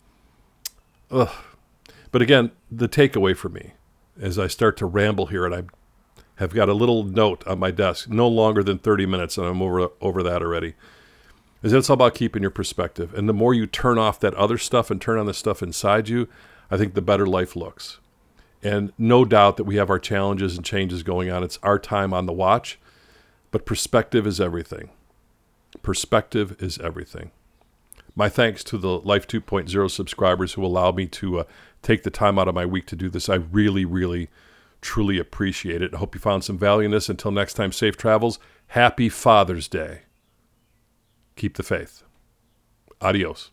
ugh. 1.10 1.30
but 2.10 2.22
again 2.22 2.50
the 2.70 2.88
takeaway 2.88 3.36
for 3.36 3.48
me 3.48 3.72
as 4.20 4.38
i 4.38 4.46
start 4.46 4.76
to 4.76 4.86
ramble 4.86 5.26
here 5.26 5.44
and 5.44 5.54
i 5.54 5.62
have 6.36 6.54
got 6.54 6.68
a 6.68 6.74
little 6.74 7.04
note 7.04 7.46
on 7.46 7.58
my 7.58 7.70
desk 7.70 8.08
no 8.08 8.28
longer 8.28 8.62
than 8.62 8.78
30 8.78 9.06
minutes 9.06 9.36
and 9.36 9.46
i'm 9.46 9.62
over 9.62 9.88
over 10.00 10.22
that 10.22 10.42
already 10.42 10.74
is 11.62 11.72
that 11.72 11.78
it's 11.78 11.90
all 11.90 11.94
about 11.94 12.14
keeping 12.14 12.42
your 12.42 12.50
perspective. 12.50 13.12
And 13.14 13.28
the 13.28 13.34
more 13.34 13.52
you 13.52 13.66
turn 13.66 13.98
off 13.98 14.18
that 14.20 14.32
other 14.34 14.56
stuff 14.56 14.90
and 14.90 14.98
turn 15.00 15.18
on 15.18 15.26
the 15.26 15.34
stuff 15.34 15.62
inside 15.62 16.08
you 16.08 16.28
i 16.70 16.76
think 16.76 16.94
the 16.94 17.02
better 17.02 17.26
life 17.26 17.56
looks. 17.56 17.98
And 18.62 18.92
no 18.98 19.24
doubt 19.24 19.56
that 19.56 19.64
we 19.64 19.76
have 19.76 19.88
our 19.88 19.98
challenges 19.98 20.56
and 20.56 20.64
changes 20.64 21.02
going 21.02 21.30
on. 21.30 21.42
It's 21.42 21.58
our 21.62 21.78
time 21.78 22.12
on 22.12 22.26
the 22.26 22.32
watch 22.32 22.78
but 23.50 23.66
perspective 23.66 24.26
is 24.26 24.40
everything. 24.40 24.90
Perspective 25.82 26.56
is 26.62 26.78
everything. 26.78 27.32
My 28.14 28.28
thanks 28.28 28.64
to 28.64 28.78
the 28.78 29.00
Life 29.00 29.26
2.0 29.26 29.90
subscribers 29.90 30.54
who 30.54 30.64
allow 30.64 30.92
me 30.92 31.06
to 31.06 31.40
uh, 31.40 31.44
take 31.82 32.02
the 32.02 32.10
time 32.10 32.38
out 32.38 32.48
of 32.48 32.54
my 32.54 32.66
week 32.66 32.86
to 32.86 32.96
do 32.96 33.08
this. 33.08 33.28
I 33.28 33.36
really, 33.36 33.84
really, 33.84 34.28
truly 34.80 35.18
appreciate 35.18 35.82
it. 35.82 35.94
I 35.94 35.98
hope 35.98 36.14
you 36.14 36.20
found 36.20 36.44
some 36.44 36.58
value 36.58 36.86
in 36.86 36.90
this. 36.90 37.08
Until 37.08 37.30
next 37.30 37.54
time, 37.54 37.72
safe 37.72 37.96
travels. 37.96 38.38
Happy 38.68 39.08
Father's 39.08 39.68
Day. 39.68 40.02
Keep 41.36 41.56
the 41.56 41.62
faith. 41.62 42.02
Adios. 43.00 43.50